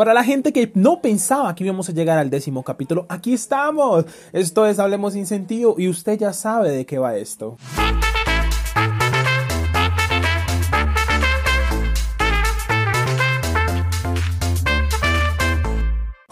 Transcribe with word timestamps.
Para 0.00 0.14
la 0.14 0.24
gente 0.24 0.54
que 0.54 0.72
no 0.76 1.02
pensaba 1.02 1.54
que 1.54 1.62
íbamos 1.62 1.90
a 1.90 1.92
llegar 1.92 2.16
al 2.16 2.30
décimo 2.30 2.62
capítulo, 2.62 3.04
aquí 3.10 3.34
estamos. 3.34 4.06
Esto 4.32 4.64
es 4.64 4.78
Hablemos 4.78 5.12
sin 5.12 5.26
sentido 5.26 5.74
y 5.76 5.90
usted 5.90 6.18
ya 6.18 6.32
sabe 6.32 6.70
de 6.70 6.86
qué 6.86 6.98
va 6.98 7.18
esto. 7.18 7.58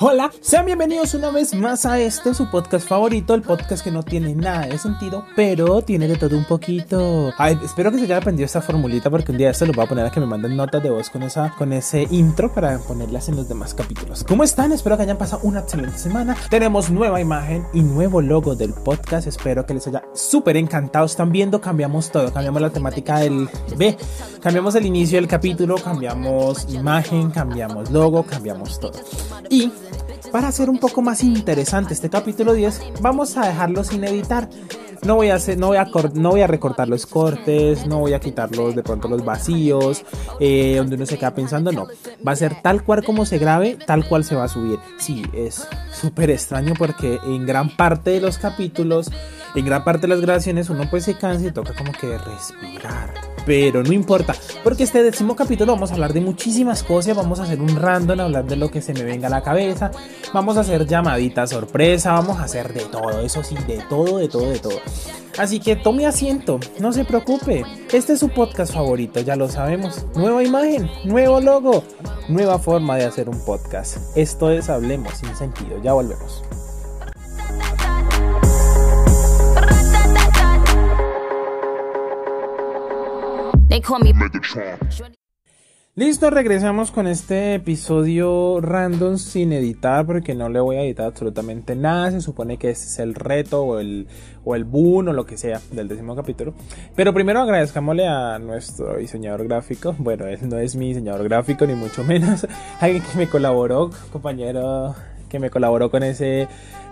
Hola, 0.00 0.30
sean 0.40 0.64
bienvenidos 0.64 1.14
una 1.14 1.32
vez 1.32 1.52
más 1.54 1.84
a 1.84 1.98
este 1.98 2.32
su 2.32 2.48
podcast 2.48 2.86
favorito, 2.86 3.34
el 3.34 3.42
podcast 3.42 3.82
que 3.82 3.90
no 3.90 4.04
tiene 4.04 4.32
nada 4.32 4.68
de 4.68 4.78
sentido, 4.78 5.24
pero 5.34 5.82
tiene 5.82 6.06
de 6.06 6.14
todo 6.14 6.38
un 6.38 6.44
poquito. 6.44 7.32
Espero 7.64 7.90
que 7.90 7.98
se 7.98 8.04
haya 8.04 8.18
aprendido 8.18 8.46
esta 8.46 8.62
formulita 8.62 9.10
porque 9.10 9.32
un 9.32 9.38
día 9.38 9.50
esto 9.50 9.66
lo 9.66 9.72
voy 9.72 9.84
a 9.84 9.88
poner 9.88 10.06
a 10.06 10.12
que 10.12 10.20
me 10.20 10.26
manden 10.26 10.56
notas 10.56 10.84
de 10.84 10.90
voz 10.90 11.10
con 11.10 11.24
esa 11.24 11.52
con 11.58 11.72
ese 11.72 12.06
intro 12.12 12.54
para 12.54 12.78
ponerlas 12.78 13.28
en 13.28 13.34
los 13.34 13.48
demás 13.48 13.74
capítulos. 13.74 14.22
¿Cómo 14.22 14.44
están? 14.44 14.70
Espero 14.70 14.96
que 14.96 15.02
hayan 15.02 15.18
pasado 15.18 15.40
una 15.42 15.58
excelente 15.58 15.98
semana. 15.98 16.36
Tenemos 16.48 16.90
nueva 16.90 17.20
imagen 17.20 17.66
y 17.74 17.80
nuevo 17.80 18.22
logo 18.22 18.54
del 18.54 18.74
podcast. 18.74 19.26
Espero 19.26 19.66
que 19.66 19.74
les 19.74 19.88
haya 19.88 20.04
súper 20.14 20.56
encantado. 20.58 21.06
Están 21.06 21.32
viendo, 21.32 21.60
cambiamos 21.60 22.12
todo, 22.12 22.32
cambiamos 22.32 22.62
la 22.62 22.70
temática 22.70 23.18
del 23.18 23.48
B, 23.76 23.96
cambiamos 24.40 24.76
el 24.76 24.86
inicio 24.86 25.18
del 25.18 25.26
capítulo, 25.26 25.74
cambiamos 25.74 26.72
imagen, 26.72 27.32
cambiamos 27.32 27.90
logo, 27.90 28.22
cambiamos 28.22 28.78
todo. 28.78 28.92
Y 29.50 29.72
para 30.32 30.48
hacer 30.48 30.68
un 30.70 30.78
poco 30.78 31.02
más 31.02 31.22
interesante 31.22 31.94
este 31.94 32.10
capítulo 32.10 32.52
10, 32.52 33.00
vamos 33.00 33.36
a 33.36 33.46
dejarlo 33.46 33.84
sin 33.84 34.04
editar. 34.04 34.48
No 35.04 35.14
voy 35.14 35.30
a 35.30 35.36
hacer, 35.36 35.58
no 35.58 35.68
voy 35.68 35.76
a, 35.76 35.86
no 36.14 36.30
voy 36.30 36.40
a 36.40 36.46
recortar 36.48 36.88
los 36.88 37.06
cortes, 37.06 37.86
no 37.86 38.00
voy 38.00 38.14
a 38.14 38.20
quitarlos 38.20 38.74
de 38.74 38.82
pronto 38.82 39.06
los 39.06 39.24
vacíos, 39.24 40.04
eh, 40.40 40.74
donde 40.76 40.96
uno 40.96 41.06
se 41.06 41.16
queda 41.16 41.34
pensando, 41.34 41.70
no. 41.70 41.86
Va 42.26 42.32
a 42.32 42.36
ser 42.36 42.60
tal 42.62 42.82
cual 42.82 43.04
como 43.04 43.24
se 43.24 43.38
grabe, 43.38 43.78
tal 43.86 44.08
cual 44.08 44.24
se 44.24 44.34
va 44.34 44.44
a 44.44 44.48
subir. 44.48 44.78
Sí, 44.98 45.22
es 45.32 45.68
súper 45.92 46.30
extraño 46.30 46.74
porque 46.76 47.20
en 47.24 47.46
gran 47.46 47.76
parte 47.76 48.10
de 48.10 48.20
los 48.20 48.38
capítulos, 48.38 49.10
en 49.54 49.64
gran 49.64 49.84
parte 49.84 50.02
de 50.02 50.08
las 50.08 50.20
grabaciones, 50.20 50.68
uno 50.68 50.84
pues 50.90 51.04
se 51.04 51.16
cansa 51.16 51.46
y 51.46 51.52
toca 51.52 51.74
como 51.74 51.92
que 51.92 52.18
respirar 52.18 53.37
pero 53.48 53.82
no 53.82 53.94
importa, 53.94 54.34
porque 54.62 54.82
este 54.82 55.02
décimo 55.02 55.34
capítulo 55.34 55.72
vamos 55.72 55.90
a 55.90 55.94
hablar 55.94 56.12
de 56.12 56.20
muchísimas 56.20 56.82
cosas, 56.82 57.16
vamos 57.16 57.40
a 57.40 57.44
hacer 57.44 57.62
un 57.62 57.76
random, 57.76 58.20
hablar 58.20 58.44
de 58.44 58.56
lo 58.56 58.70
que 58.70 58.82
se 58.82 58.92
me 58.92 59.04
venga 59.04 59.28
a 59.28 59.30
la 59.30 59.40
cabeza, 59.40 59.90
vamos 60.34 60.58
a 60.58 60.60
hacer 60.60 60.86
llamadita 60.86 61.46
sorpresa, 61.46 62.12
vamos 62.12 62.40
a 62.40 62.42
hacer 62.42 62.74
de 62.74 62.82
todo, 62.82 63.20
eso 63.22 63.42
sí, 63.42 63.54
de 63.66 63.82
todo, 63.88 64.18
de 64.18 64.28
todo, 64.28 64.50
de 64.50 64.58
todo. 64.58 64.78
Así 65.38 65.60
que 65.60 65.76
tome 65.76 66.04
asiento, 66.04 66.60
no 66.78 66.92
se 66.92 67.06
preocupe, 67.06 67.64
este 67.90 68.12
es 68.12 68.20
su 68.20 68.28
podcast 68.28 68.74
favorito, 68.74 69.20
ya 69.20 69.34
lo 69.34 69.48
sabemos, 69.48 70.04
nueva 70.14 70.44
imagen, 70.44 70.90
nuevo 71.04 71.40
logo, 71.40 71.84
nueva 72.28 72.58
forma 72.58 72.96
de 72.96 73.06
hacer 73.06 73.30
un 73.30 73.42
podcast. 73.46 73.96
Esto 74.14 74.50
es 74.50 74.68
Hablemos 74.68 75.14
sin 75.14 75.34
sentido, 75.34 75.82
ya 75.82 75.94
volvemos. 75.94 76.42
Listo, 85.98 86.30
regresamos 86.30 86.92
con 86.92 87.08
este 87.08 87.56
episodio 87.56 88.60
random 88.60 89.18
sin 89.18 89.52
editar 89.52 90.06
porque 90.06 90.36
no 90.36 90.48
le 90.48 90.60
voy 90.60 90.76
a 90.76 90.82
editar 90.82 91.06
absolutamente 91.06 91.74
nada. 91.74 92.12
Se 92.12 92.20
supone 92.20 92.56
que 92.56 92.70
ese 92.70 92.86
es 92.86 92.98
el 93.00 93.16
reto 93.16 93.64
o 93.64 93.80
el, 93.80 94.06
o 94.44 94.54
el 94.54 94.62
boom 94.62 95.08
o 95.08 95.12
lo 95.12 95.26
que 95.26 95.36
sea 95.36 95.60
del 95.72 95.88
décimo 95.88 96.14
capítulo. 96.14 96.54
Pero 96.94 97.12
primero 97.12 97.40
agradezcámosle 97.40 98.06
a 98.06 98.38
nuestro 98.38 98.96
diseñador 98.96 99.48
gráfico. 99.48 99.96
Bueno, 99.98 100.26
él 100.28 100.38
no 100.48 100.58
es 100.58 100.76
mi 100.76 100.90
diseñador 100.90 101.24
gráfico 101.24 101.66
ni 101.66 101.74
mucho 101.74 102.04
menos. 102.04 102.46
Alguien 102.80 103.02
que 103.02 103.18
me 103.18 103.28
colaboró, 103.28 103.90
compañero 104.12 104.94
que 105.28 105.40
me 105.40 105.50
colaboró 105.50 105.90
con 105.90 106.04
ese 106.04 106.46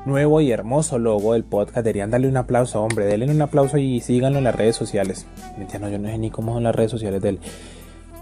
nuevo 0.06 0.40
y 0.40 0.50
hermoso 0.50 0.98
logo 0.98 1.34
del 1.34 1.44
podcast. 1.44 1.78
Deberían 1.78 2.10
darle 2.10 2.28
un 2.28 2.36
aplauso, 2.36 2.82
hombre. 2.82 3.06
Denle 3.06 3.30
un 3.30 3.42
aplauso 3.42 3.76
y 3.76 4.00
síganlo 4.00 4.38
en 4.38 4.44
las 4.44 4.54
redes 4.54 4.76
sociales. 4.76 5.26
No, 5.80 5.88
yo 5.88 5.98
no 5.98 6.08
sé 6.08 6.18
ni 6.18 6.30
cómo 6.30 6.54
son 6.54 6.62
las 6.62 6.74
redes 6.74 6.90
sociales 6.90 7.20
de 7.20 7.30
él. 7.30 7.40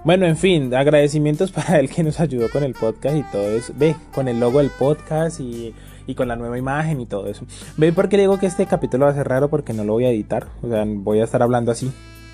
Bueno, 0.05 0.27
en 0.27 0.37
fin, 0.37 0.75
agradecimientos 0.75 1.53
para 1.53 1.79
él 1.79 1.89
que 1.89 2.03
nos 2.03 2.21
ayudó 2.21 2.51
con 2.51 2.63
el 2.63 2.75
podcast 2.75 3.17
y 3.17 3.23
todo 3.31 3.49
eso. 3.49 3.73
Ve, 3.77 3.95
con 4.15 4.29
el 4.29 4.41
logo 4.41 4.59
del 4.59 4.71
podcast 4.71 5.41
y, 5.41 5.75
y 6.07 6.15
con 6.15 6.29
la 6.29 6.37
nueva 6.37 6.59
imagen 6.59 7.01
y 7.01 7.07
todo 7.07 7.27
eso. 7.27 7.47
Ve 7.77 7.93
porque 7.93 8.19
digo 8.19 8.39
que 8.39 8.47
este 8.47 8.67
capítulo 8.67 9.07
va 9.07 9.13
a 9.13 9.15
ser 9.15 9.29
raro 9.29 9.49
porque 9.49 9.73
no 9.73 9.85
lo 9.85 9.93
voy 9.93 10.05
a 10.07 10.11
editar. 10.11 10.49
O 10.63 10.69
sea, 10.69 10.85
voy 10.87 11.21
a 11.21 11.25
estar 11.25 11.43
hablando 11.43 11.71
así, 11.71 11.93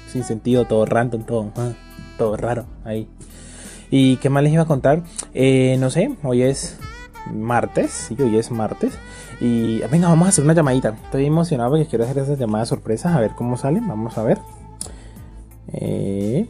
sin 0.09 0.25
sentido, 0.25 0.65
todo 0.65 0.87
random, 0.87 1.25
todo, 1.25 1.53
ah, 1.57 1.73
todo 2.19 2.37
raro 2.37 2.67
ahí. 2.85 3.09
¿Y 3.91 4.17
qué 4.17 4.31
más 4.31 4.43
les 4.45 4.53
iba 4.53 4.63
a 4.63 4.67
contar? 4.67 5.03
Eh, 5.35 5.77
no 5.81 5.91
sé, 5.91 6.13
hoy 6.23 6.43
es 6.43 6.79
martes, 7.27 8.11
hoy 8.19 8.37
es 8.37 8.51
martes. 8.51 8.99
Y 9.41 9.81
venga, 9.91 10.09
vamos 10.09 10.27
a 10.27 10.29
hacer 10.31 10.45
una 10.45 10.55
llamadita. 10.55 10.95
Estoy 11.05 11.27
emocionado 11.27 11.71
porque 11.71 11.87
quiero 11.87 12.05
hacer 12.05 12.19
esas 12.19 12.39
llamadas 12.39 12.69
sorpresas, 12.69 13.15
a 13.15 13.21
ver 13.21 13.33
cómo 13.37 13.57
salen. 13.57 13.87
Vamos 13.87 14.19
a 14.19 14.23
ver. 14.23 14.39
Eh, 15.73 16.47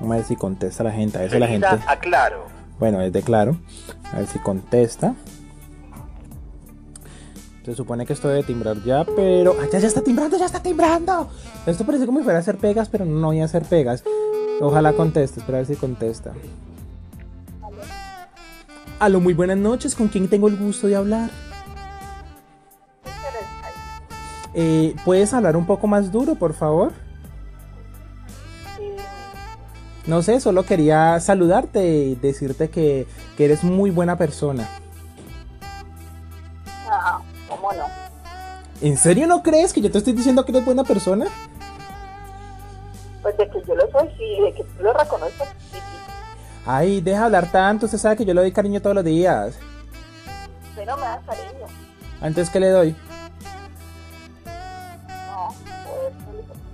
vamos 0.00 0.14
a 0.14 0.16
ver 0.16 0.24
si 0.24 0.36
contesta 0.36 0.82
la 0.84 0.92
gente. 0.92 1.18
A 1.18 1.22
ver 1.22 1.30
si 1.30 1.38
la 1.38 1.46
gente. 1.46 1.66
Aclaro. 1.86 2.46
Bueno, 2.78 3.00
es 3.00 3.12
de 3.12 3.22
claro. 3.22 3.58
A 4.12 4.18
ver 4.18 4.26
si 4.26 4.38
contesta. 4.38 5.14
Se 7.64 7.74
supone 7.74 8.06
que 8.06 8.14
esto 8.14 8.28
debe 8.28 8.42
timbrar 8.44 8.82
ya, 8.82 9.04
pero. 9.04 9.54
¡Ah, 9.60 9.66
ya, 9.70 9.78
ya 9.78 9.88
está 9.88 10.00
timbrando! 10.00 10.38
¡Ya 10.38 10.46
está 10.46 10.62
timbrando! 10.62 11.28
Esto 11.66 11.84
parece 11.84 12.06
como 12.06 12.18
si 12.18 12.24
fuera 12.24 12.38
a 12.38 12.40
hacer 12.40 12.56
pegas, 12.56 12.88
pero 12.88 13.04
no 13.04 13.26
voy 13.26 13.40
a 13.40 13.44
hacer 13.44 13.62
pegas. 13.64 14.02
Ojalá 14.60 14.94
conteste, 14.94 15.40
espera 15.40 15.58
a 15.58 15.60
ver 15.60 15.66
si 15.66 15.76
contesta. 15.76 16.32
Aló, 18.98 19.20
muy 19.20 19.32
buenas 19.32 19.58
noches. 19.58 19.94
¿Con 19.94 20.08
quién 20.08 20.28
tengo 20.28 20.48
el 20.48 20.56
gusto 20.56 20.88
de 20.88 20.96
hablar? 20.96 21.30
Eh, 24.54 24.96
¿Puedes 25.04 25.32
hablar 25.32 25.56
un 25.56 25.66
poco 25.66 25.86
más 25.86 26.10
duro, 26.10 26.34
por 26.34 26.52
favor? 26.52 26.92
No 30.06 30.22
sé, 30.22 30.40
solo 30.40 30.64
quería 30.64 31.20
saludarte 31.20 31.86
y 31.86 32.14
decirte 32.16 32.70
que, 32.70 33.06
que 33.36 33.44
eres 33.44 33.62
muy 33.62 33.90
buena 33.90 34.16
persona. 34.16 34.68
Ah, 36.90 37.20
¿cómo 37.48 37.72
no? 37.74 37.84
¿En 38.80 38.96
serio 38.96 39.26
no 39.28 39.42
crees 39.42 39.72
que 39.72 39.80
yo 39.80 39.92
te 39.92 39.98
estoy 39.98 40.14
diciendo 40.14 40.44
que 40.44 40.50
eres 40.50 40.64
buena 40.64 40.82
persona? 40.82 41.26
Pues 43.22 43.36
de 43.36 43.48
que 43.48 43.62
yo 43.64 43.74
lo 43.76 43.90
soy, 43.92 44.08
sí, 44.16 44.42
de 44.42 44.54
que 44.54 44.64
tú 44.64 44.82
lo 44.82 44.92
sí. 44.94 45.57
Ay, 46.70 47.00
deja 47.00 47.24
hablar 47.24 47.50
tanto, 47.50 47.86
usted 47.86 47.96
sabe 47.96 48.16
que 48.16 48.26
yo 48.26 48.34
le 48.34 48.42
doy 48.42 48.52
cariño 48.52 48.82
todos 48.82 48.94
los 48.94 49.02
días. 49.02 49.58
No 50.76 50.96
me 50.98 51.02
da 51.02 51.18
cariño. 51.26 51.66
¿Antes 52.20 52.50
qué 52.50 52.60
le 52.60 52.68
doy? 52.68 52.96
No, 54.44 55.48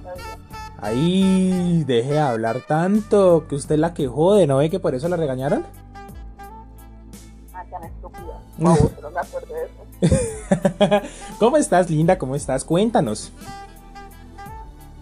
pues. 0.02 0.18
Ay, 0.80 1.84
deje 1.86 2.14
de 2.14 2.18
hablar 2.18 2.62
tanto, 2.66 3.46
que 3.48 3.54
usted 3.54 3.76
es 3.76 3.80
la 3.80 3.94
que 3.94 4.08
jode, 4.08 4.48
¿no 4.48 4.56
ve 4.56 4.68
que 4.68 4.80
por 4.80 4.96
eso 4.96 5.08
la 5.08 5.16
regañaron? 5.16 5.64
Ah, 7.52 7.64
tan 7.70 7.84
estúpida. 7.84 8.40
No, 8.58 8.76
no 9.00 9.10
me 9.10 9.20
acuerdo 9.20 9.54
de 9.54 10.10
eso. 10.10 11.08
¿Cómo 11.38 11.56
estás, 11.56 11.88
linda? 11.88 12.18
¿Cómo 12.18 12.34
estás? 12.34 12.64
Cuéntanos. 12.64 13.30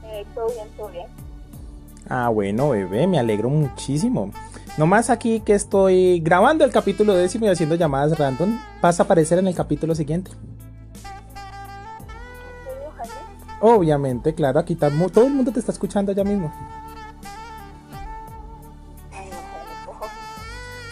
Eh, 0.05 0.27
todo 0.35 0.49
bien, 0.49 0.69
todo 0.77 0.89
bien. 0.89 1.07
Ah, 2.11 2.29
bueno, 2.29 2.69
bebé, 2.69 3.07
me 3.07 3.19
alegro 3.19 3.49
muchísimo. 3.49 4.31
Nomás 4.79 5.11
aquí 5.11 5.41
que 5.41 5.53
estoy 5.53 6.21
grabando 6.21 6.65
el 6.65 6.71
capítulo 6.71 7.15
décimo 7.15 7.45
y 7.45 7.49
haciendo 7.49 7.75
llamadas 7.75 8.19
random, 8.19 8.59
vas 8.81 8.99
a 8.99 9.03
aparecer 9.03 9.39
en 9.39 9.47
el 9.47 9.55
capítulo 9.55 9.95
siguiente. 9.95 10.31
Obviamente, 13.61 14.35
claro, 14.35 14.59
aquí 14.59 14.75
todo 14.75 15.27
el 15.27 15.35
mundo 15.35 15.53
te 15.53 15.61
está 15.61 15.73
escuchando 15.73 16.13
ya 16.13 16.25
mismo. 16.25 16.53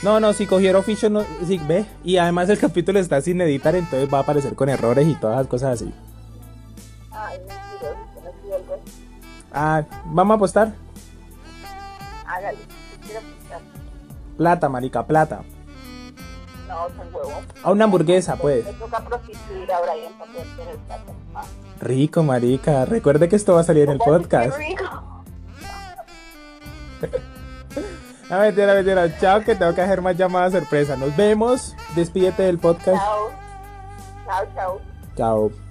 No. 0.02 0.20
No, 0.20 0.32
si 0.32 0.46
cogieron 0.46 0.84
ficho, 0.84 1.10
no, 1.10 1.24
sí, 1.46 1.58
ve. 1.66 1.84
Y 2.04 2.18
además 2.18 2.48
el 2.48 2.58
capítulo 2.58 2.98
está 2.98 3.20
sin 3.20 3.40
editar, 3.40 3.74
entonces 3.74 4.12
va 4.12 4.18
a 4.18 4.22
aparecer 4.22 4.54
con 4.54 4.68
errores 4.68 5.06
y 5.08 5.14
todas 5.14 5.38
las 5.38 5.46
cosas 5.46 5.80
así. 5.80 5.92
Ah, 9.52 9.82
vamos 10.06 10.34
a 10.34 10.36
apostar. 10.36 10.72
Plata, 14.40 14.70
marica, 14.70 15.06
plata. 15.06 15.42
No, 16.66 16.88
son 16.96 17.14
huevo. 17.14 17.42
A 17.62 17.72
una 17.72 17.84
hamburguesa, 17.84 18.36
pues. 18.36 18.64
Me 18.64 18.72
toca 18.72 18.98
prostituir 19.04 19.70
a 19.70 19.80
Brian 19.82 20.14
para 20.18 20.32
poder 20.32 20.46
tener 20.56 20.76
plata. 20.76 21.12
Ah. 21.34 21.44
Rico, 21.78 22.22
marica. 22.22 22.86
Recuerde 22.86 23.28
que 23.28 23.36
esto 23.36 23.52
va 23.52 23.60
a 23.60 23.64
salir 23.64 23.82
en 23.82 23.90
el 23.90 23.98
podcast. 23.98 24.56
Rico. 24.56 25.24
No, 28.30 28.38
mentira, 28.38 28.74
mentira. 28.74 29.18
Chao, 29.18 29.42
que 29.42 29.56
tengo 29.56 29.74
que 29.74 29.82
hacer 29.82 30.00
más 30.00 30.16
llamadas 30.16 30.52
sorpresa. 30.52 30.96
Nos 30.96 31.14
vemos. 31.16 31.74
Despídete 31.96 32.44
del 32.44 32.58
podcast. 32.58 32.96
Chao. 32.96 33.30
Chao, 34.24 34.46
chao. 34.54 34.80
Chao. 35.16 35.69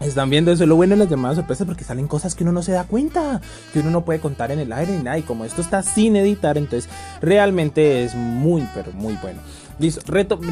Están 0.00 0.28
viendo 0.28 0.52
eso, 0.52 0.66
lo 0.66 0.76
bueno 0.76 0.94
de 0.94 0.98
las 0.98 1.08
llamadas 1.08 1.36
sorpresas 1.36 1.66
porque 1.66 1.82
salen 1.82 2.06
cosas 2.06 2.34
que 2.34 2.44
uno 2.44 2.52
no 2.52 2.62
se 2.62 2.72
da 2.72 2.84
cuenta, 2.84 3.40
que 3.72 3.80
uno 3.80 3.90
no 3.90 4.04
puede 4.04 4.20
contar 4.20 4.52
en 4.52 4.58
el 4.58 4.72
aire 4.72 4.96
ni 4.96 5.02
nada. 5.02 5.18
Y 5.18 5.22
como 5.22 5.44
esto 5.44 5.62
está 5.62 5.82
sin 5.82 6.16
editar, 6.16 6.58
entonces 6.58 6.90
realmente 7.22 8.04
es 8.04 8.14
muy, 8.14 8.68
pero 8.74 8.92
muy 8.92 9.14
bueno. 9.22 9.40
Listo, 9.78 10.02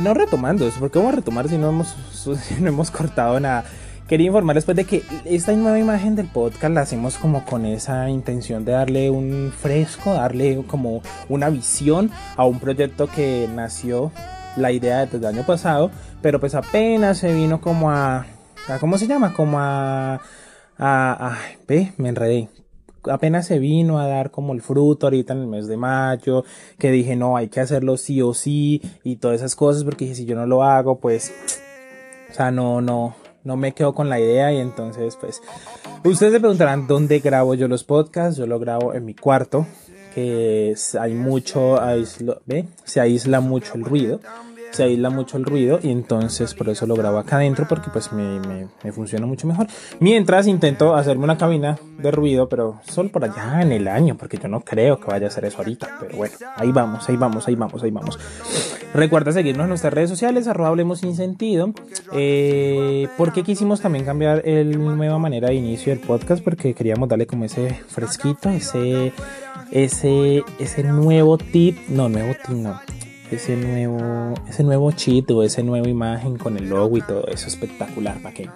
no 0.00 0.14
retomando 0.14 0.66
eso, 0.66 0.78
porque 0.80 0.98
vamos 0.98 1.12
a 1.12 1.16
retomar 1.16 1.48
si 1.48 1.58
no 1.58 1.68
hemos, 1.68 1.94
si 2.42 2.60
no 2.60 2.68
hemos 2.68 2.90
cortado 2.90 3.38
nada. 3.38 3.64
Quería 4.08 4.26
informarles 4.26 4.64
pues 4.66 4.76
de 4.76 4.84
que 4.84 5.02
esta 5.24 5.52
nueva 5.52 5.78
imagen 5.78 6.14
del 6.14 6.26
podcast 6.26 6.74
la 6.74 6.82
hacemos 6.82 7.16
como 7.16 7.44
con 7.46 7.64
esa 7.64 8.10
intención 8.10 8.64
de 8.64 8.72
darle 8.72 9.08
un 9.08 9.50
fresco, 9.58 10.12
darle 10.12 10.62
como 10.66 11.02
una 11.30 11.48
visión 11.48 12.10
a 12.36 12.44
un 12.44 12.60
proyecto 12.60 13.06
que 13.06 13.48
nació 13.54 14.12
la 14.56 14.72
idea 14.72 15.06
desde 15.06 15.16
el 15.16 15.26
año 15.26 15.42
pasado, 15.46 15.90
pero 16.20 16.38
pues 16.38 16.54
apenas 16.54 17.18
se 17.18 17.32
vino 17.32 17.62
como 17.62 17.90
a 17.90 18.26
¿cómo 18.80 18.98
se 18.98 19.06
llama? 19.06 19.34
Como 19.34 19.58
a, 19.58 20.20
a, 20.78 21.38
ve, 21.68 21.92
me 21.96 22.08
enredé. 22.08 22.48
Apenas 23.04 23.46
se 23.46 23.58
vino 23.58 23.98
a 23.98 24.06
dar 24.06 24.30
como 24.30 24.54
el 24.54 24.62
fruto 24.62 25.06
ahorita 25.06 25.34
en 25.34 25.40
el 25.40 25.46
mes 25.46 25.66
de 25.66 25.76
mayo, 25.76 26.44
que 26.78 26.90
dije, 26.90 27.16
no, 27.16 27.36
hay 27.36 27.48
que 27.48 27.60
hacerlo 27.60 27.98
sí 27.98 28.22
o 28.22 28.32
sí, 28.32 28.80
y 29.02 29.16
todas 29.16 29.36
esas 29.36 29.54
cosas, 29.56 29.84
porque 29.84 30.04
dije, 30.06 30.16
si 30.16 30.24
yo 30.24 30.36
no 30.36 30.46
lo 30.46 30.64
hago, 30.64 30.98
pues, 30.98 31.34
o 32.30 32.34
sea, 32.34 32.50
no, 32.50 32.80
no, 32.80 33.14
no 33.42 33.56
me 33.56 33.74
quedo 33.74 33.94
con 33.94 34.08
la 34.08 34.18
idea 34.18 34.52
y 34.52 34.58
entonces 34.58 35.16
pues 35.16 35.42
ustedes 36.02 36.32
se 36.32 36.40
preguntarán 36.40 36.86
dónde 36.86 37.20
grabo 37.20 37.54
yo 37.54 37.68
los 37.68 37.84
podcasts, 37.84 38.38
yo 38.38 38.46
lo 38.46 38.58
grabo 38.58 38.94
en 38.94 39.04
mi 39.04 39.14
cuarto, 39.14 39.66
que 40.14 40.74
hay 40.98 41.12
mucho, 41.12 41.78
¿ve? 42.46 42.64
se 42.84 43.00
aísla 43.00 43.40
mucho 43.40 43.74
el 43.74 43.84
ruido 43.84 44.20
se 44.74 44.82
aísla 44.82 45.10
mucho 45.10 45.36
el 45.36 45.44
ruido 45.44 45.78
y 45.82 45.90
entonces 45.90 46.54
por 46.54 46.68
eso 46.68 46.86
lo 46.86 46.96
grabo 46.96 47.18
acá 47.18 47.36
adentro 47.36 47.66
porque 47.68 47.90
pues 47.90 48.12
me, 48.12 48.40
me, 48.82 48.92
funciona 48.92 49.26
mucho 49.26 49.46
mejor. 49.46 49.66
Mientras 50.00 50.46
intento 50.46 50.94
hacerme 50.94 51.24
una 51.24 51.38
cabina 51.38 51.78
de 51.98 52.10
ruido, 52.10 52.48
pero 52.48 52.80
solo 52.88 53.08
por 53.10 53.24
allá 53.24 53.62
en 53.62 53.72
el 53.72 53.88
año, 53.88 54.16
porque 54.16 54.36
yo 54.36 54.48
no 54.48 54.60
creo 54.60 54.98
que 54.98 55.06
vaya 55.06 55.26
a 55.26 55.28
hacer 55.28 55.44
eso 55.44 55.58
ahorita. 55.58 55.98
Pero 56.00 56.16
bueno, 56.16 56.34
ahí 56.56 56.72
vamos, 56.72 57.08
ahí 57.08 57.16
vamos, 57.16 57.46
ahí 57.46 57.54
vamos, 57.54 57.82
ahí 57.82 57.90
vamos. 57.90 58.18
Recuerda 58.92 59.32
seguirnos 59.32 59.64
en 59.64 59.68
nuestras 59.68 59.94
redes 59.94 60.10
sociales, 60.10 60.48
arroba 60.48 60.68
hablemos 60.68 61.00
sin 61.00 61.14
sentido. 61.14 61.72
Eh, 62.12 63.08
porque 63.16 63.42
quisimos 63.42 63.80
también 63.80 64.04
cambiar 64.04 64.46
el 64.46 64.78
nueva 64.78 65.18
manera 65.18 65.48
de 65.48 65.54
inicio 65.54 65.94
del 65.94 66.00
podcast 66.00 66.42
porque 66.42 66.74
queríamos 66.74 67.08
darle 67.08 67.26
como 67.26 67.44
ese 67.44 67.80
fresquito, 67.88 68.50
ese 68.50 69.12
ese 69.70 70.42
ese 70.58 70.84
nuevo 70.84 71.38
tip, 71.38 71.78
no, 71.88 72.08
nuevo 72.08 72.34
tip 72.46 72.56
no 72.56 72.93
ese 73.34 73.56
nuevo, 73.56 74.34
ese 74.48 74.62
nuevo 74.62 74.90
cheat 74.92 75.30
o 75.30 75.42
esa 75.42 75.62
nueva 75.62 75.88
imagen 75.88 76.36
con 76.36 76.56
el 76.56 76.68
logo 76.68 76.96
y 76.96 77.02
todo 77.02 77.26
eso 77.28 77.48
espectacular. 77.48 78.20
¿Para 78.22 78.34
qué? 78.34 78.50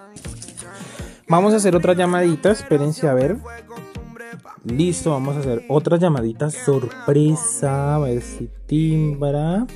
Vamos 1.29 1.53
a 1.53 1.57
hacer 1.57 1.77
otra 1.77 1.93
llamadita, 1.93 2.51
espérense 2.51 3.07
a 3.09 3.15
ver. 3.15 3.37
Listo, 4.65 5.11
vamos 5.11 5.37
a 5.37 5.41
hacer 5.41 5.65
otra 5.69 5.97
llamadita 5.97 6.51
sorpresa. 6.51 7.97
A 7.97 7.99
ver 7.99 8.23
si 8.23 8.51
timbra. 8.67 9.67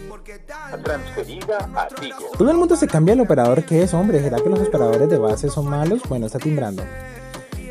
Todo 2.37 2.51
el 2.51 2.57
mundo 2.57 2.77
se 2.77 2.87
cambia 2.87 3.15
el 3.15 3.21
operador 3.21 3.65
que 3.65 3.83
es, 3.83 3.95
hombre. 3.95 4.21
¿Será 4.21 4.39
que 4.39 4.49
los 4.49 4.61
operadores 4.61 5.09
de 5.09 5.19
base 5.19 5.49
son 5.49 5.67
malos? 5.69 6.03
Bueno, 6.09 6.27
está 6.27 6.39
timbrando. 6.39 6.83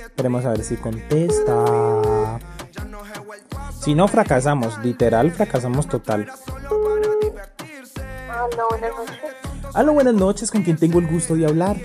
Esperemos 0.03 0.45
a 0.45 0.51
ver 0.51 0.63
si 0.63 0.75
contesta. 0.75 2.39
Si 3.81 3.95
no, 3.95 4.07
fracasamos. 4.07 4.77
Literal, 4.83 5.31
fracasamos 5.31 5.87
total. 5.87 6.27
Hola, 8.53 8.63
buenas 8.69 8.91
noches. 8.97 9.35
Hola, 9.73 9.91
buenas 9.91 10.13
noches. 10.13 10.51
¿Con 10.51 10.63
quien 10.63 10.77
tengo 10.77 10.99
el 10.99 11.07
gusto 11.07 11.35
de 11.35 11.45
hablar? 11.45 11.77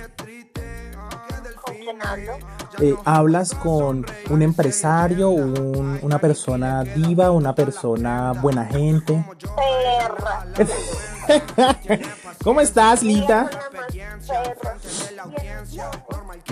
¿Con 1.63 1.75
quién 1.77 2.03
hablo? 2.03 2.33
Eh, 2.81 2.95
hablas 3.05 3.55
con 3.55 4.05
un 4.31 4.43
empresario, 4.43 5.31
una 5.31 6.19
persona 6.19 6.83
diva, 6.83 7.31
una 7.31 7.55
persona 7.55 8.33
buena 8.33 8.65
gente. 8.65 9.25
Perra. 9.57 10.47
¿Cómo 12.45 12.61
estás, 12.61 13.03
Lita? 13.03 13.49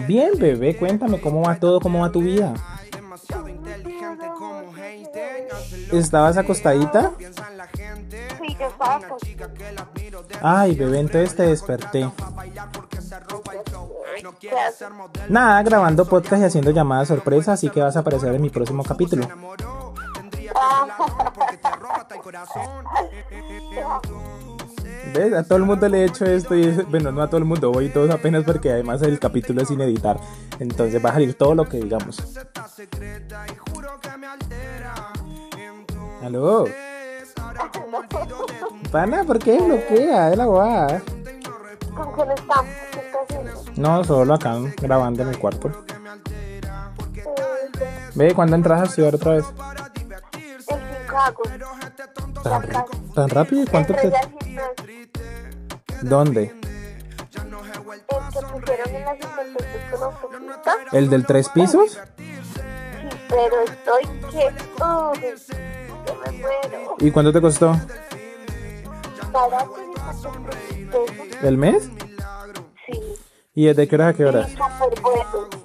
Bien, 0.06 0.32
bebé, 0.38 0.76
cuéntame 0.76 1.20
cómo 1.20 1.42
va 1.42 1.56
todo, 1.56 1.80
cómo 1.80 2.00
va 2.00 2.10
tu 2.10 2.20
vida. 2.22 2.54
¿Estabas 5.92 6.36
acostadita? 6.36 7.12
Ay, 10.42 10.74
bebé, 10.74 11.00
entonces 11.00 11.34
te 11.34 11.42
desperté. 11.44 12.10
Nada, 15.28 15.62
grabando 15.62 16.04
podcast 16.04 16.42
y 16.42 16.44
haciendo 16.44 16.70
llamadas 16.70 17.08
sorpresa, 17.08 17.52
así 17.52 17.70
que 17.70 17.80
vas 17.80 17.96
a 17.96 18.00
aparecer 18.00 18.34
en 18.34 18.42
mi 18.42 18.50
próximo 18.50 18.82
capítulo. 18.82 19.26
¿Ves? 25.14 25.32
A 25.32 25.44
todo 25.44 25.58
el 25.58 25.64
mundo 25.64 25.88
le 25.88 26.00
he 26.00 26.04
hecho 26.06 26.24
esto 26.24 26.54
y 26.54 26.70
bueno, 26.70 27.12
no 27.12 27.22
a 27.22 27.28
todo 27.28 27.38
el 27.38 27.44
mundo, 27.44 27.70
voy 27.70 27.88
todos 27.88 28.10
apenas 28.10 28.44
porque 28.44 28.72
además 28.72 29.02
el 29.02 29.18
capítulo 29.18 29.62
es 29.62 29.68
sin 29.68 29.80
editar. 29.80 30.18
Entonces 30.58 31.04
va 31.04 31.10
a 31.10 31.12
salir 31.14 31.34
todo 31.34 31.54
lo 31.54 31.68
que 31.68 31.78
digamos. 31.78 32.18
¿Aló? 36.22 36.64
Pana, 38.90 39.24
¿por 39.24 39.38
qué 39.38 39.58
bloquea? 39.60 40.30
Es 40.30 40.36
la 40.36 40.44
guada. 40.44 41.02
¿Con 41.94 42.12
quién 42.12 42.30
estamos? 42.30 43.76
No, 43.76 44.04
solo 44.04 44.34
acá 44.34 44.56
grabando 44.80 45.22
en 45.22 45.28
el 45.28 45.38
cuarto. 45.38 45.70
Ve, 48.14 48.34
¿cuándo 48.34 48.54
entras 48.56 48.80
a 48.80 48.84
estudiar 48.84 49.14
otra 49.16 49.32
vez? 49.32 49.44
El 49.46 50.62
5 50.62 50.78
de 51.08 51.16
agosto. 51.16 52.42
¿Tan, 52.42 53.14
tan 53.14 53.28
rápido? 53.30 53.64
¿Cuánto 53.70 53.94
te...? 53.94 54.12
¿Dónde? 56.02 56.54
El 57.94 58.02
que 58.30 58.46
pusieron 58.46 58.94
en 58.94 59.04
la 59.04 59.12
56 59.12 59.82
con 59.90 60.02
autopista. 60.02 60.76
¿El 60.92 61.08
del 61.10 61.26
tres 61.26 61.48
pisos? 61.48 61.98
Sí, 62.16 62.24
pero 63.28 63.62
estoy 63.62 64.02
que... 64.30 64.52
¿Y 67.00 67.10
cuánto 67.10 67.32
te 67.32 67.40
costó? 67.40 67.76
Barato 69.32 69.74
¿El 71.42 71.58
mes? 71.58 71.90
Sí. 72.86 73.00
¿Y 73.54 73.66
desde 73.66 73.88
qué 73.88 73.96
hora 73.96 74.08
a 74.08 74.14
qué 74.14 74.24
horas? 74.24 74.48
Sí, 74.50 74.56
súper 74.56 75.00
bueno. 75.02 75.64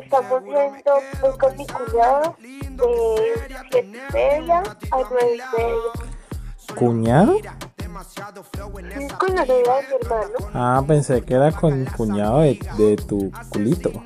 Estamos 0.00 0.44
yendo 0.44 0.92
pues, 1.20 1.36
con 1.36 1.56
mi 1.56 1.66
cuñado 1.66 2.36
de 2.40 3.58
7 3.70 3.78
y 3.80 4.12
media 4.12 4.58
a 4.58 4.64
9 4.92 5.06
y 5.22 5.58
media. 5.58 6.76
¿Cuñado? 6.76 7.36
La 7.40 8.70
novia 9.10 9.44
de 9.44 9.54
mi 9.56 9.94
hermano. 10.00 10.38
Ah, 10.54 10.82
pensé 10.86 11.22
que 11.22 11.34
era 11.34 11.52
con 11.52 11.72
el 11.72 11.92
cuñado 11.92 12.40
de, 12.40 12.58
de 12.78 12.96
tu 12.96 13.30
culito. 13.50 13.90
No, 13.90 14.02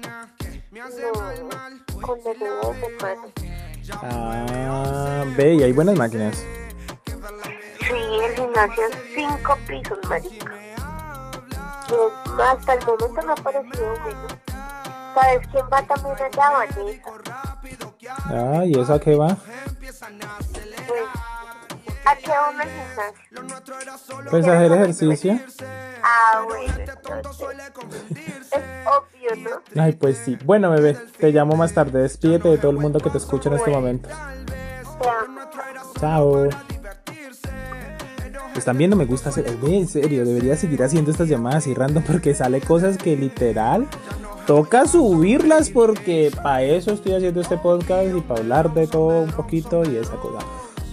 con 2.00 2.18
la 2.24 2.34
novia 2.34 2.60
de 2.62 2.78
mi 2.78 2.86
hermano. 2.86 3.43
Ah, 3.92 5.24
ve, 5.36 5.54
y 5.54 5.62
hay 5.62 5.72
buenas 5.72 5.96
máquinas. 5.96 6.44
Sí, 7.80 7.94
el 8.24 8.34
gimnasio 8.34 8.86
es 8.88 8.96
5 9.14 9.58
pisos, 9.66 9.98
marica. 10.08 10.52
Y 11.88 11.94
hasta 12.40 12.74
el 12.74 12.86
momento 12.86 13.22
me 13.22 13.32
ha 13.32 13.36
parecido 13.36 13.94
bueno. 14.02 14.28
¿Sabes 15.14 15.46
quién 15.52 15.66
va 15.72 15.82
también 15.82 16.16
allá, 16.16 16.50
Vanessa? 16.50 17.10
Ah, 18.26 18.62
¿y 18.64 18.78
eso 18.78 18.94
a 18.94 19.00
qué 19.00 19.14
va? 19.14 19.36
Pues, 19.78 20.02
¿a 22.04 22.16
qué 22.16 22.30
el 22.30 22.70
gimnasio? 22.70 24.30
Pues 24.30 24.46
hacer 24.46 24.72
ejercicio. 24.72 25.40
Ah, 26.02 26.44
bueno, 26.46 26.74
entonces. 26.78 27.48
Es 28.52 28.62
obvio, 28.86 29.50
¿no? 29.74 29.82
Ay, 29.82 29.92
pues 29.92 30.18
sí. 30.18 30.36
Bueno, 30.44 30.70
bebé, 30.70 30.96
te 31.18 31.32
llamo 31.32 31.56
más 31.56 31.72
tarde. 31.72 32.02
Despídete 32.02 32.48
de 32.48 32.58
todo 32.58 32.70
el 32.70 32.78
mundo 32.78 33.00
que 33.00 33.10
te 33.10 33.18
escucha 33.18 33.48
en 33.48 33.56
este 33.56 33.70
momento. 33.70 34.08
Chao. 35.98 36.48
Están 38.54 38.78
viendo, 38.78 38.96
me 38.96 39.04
gusta 39.04 39.30
hacer. 39.30 39.46
En 39.46 39.88
serio, 39.88 40.24
debería 40.24 40.56
seguir 40.56 40.82
haciendo 40.82 41.10
estas 41.10 41.28
llamadas 41.28 41.66
y 41.66 41.74
random 41.74 42.04
porque 42.04 42.34
sale 42.34 42.60
cosas 42.60 42.96
que 42.98 43.16
literal 43.16 43.88
toca 44.46 44.86
subirlas 44.86 45.70
porque 45.70 46.30
para 46.42 46.62
eso 46.62 46.92
estoy 46.92 47.14
haciendo 47.14 47.40
este 47.40 47.56
podcast 47.56 48.14
y 48.14 48.20
para 48.20 48.40
hablar 48.40 48.74
de 48.74 48.86
todo 48.86 49.22
un 49.22 49.32
poquito 49.32 49.82
y 49.90 49.96
esa 49.96 50.16
cosa. 50.16 50.46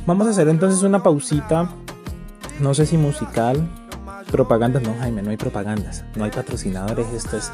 Vamos 0.05 0.25
a 0.27 0.31
hacer 0.31 0.47
entonces 0.47 0.81
una 0.81 1.03
pausita, 1.03 1.69
no 2.59 2.73
sé 2.73 2.87
si 2.87 2.97
musical, 2.97 3.69
propagandas, 4.31 4.81
no 4.81 4.95
Jaime, 4.99 5.21
no 5.21 5.29
hay 5.29 5.37
propagandas, 5.37 6.03
no 6.15 6.23
hay 6.23 6.31
patrocinadores, 6.31 7.07
esto 7.13 7.37
es 7.37 7.51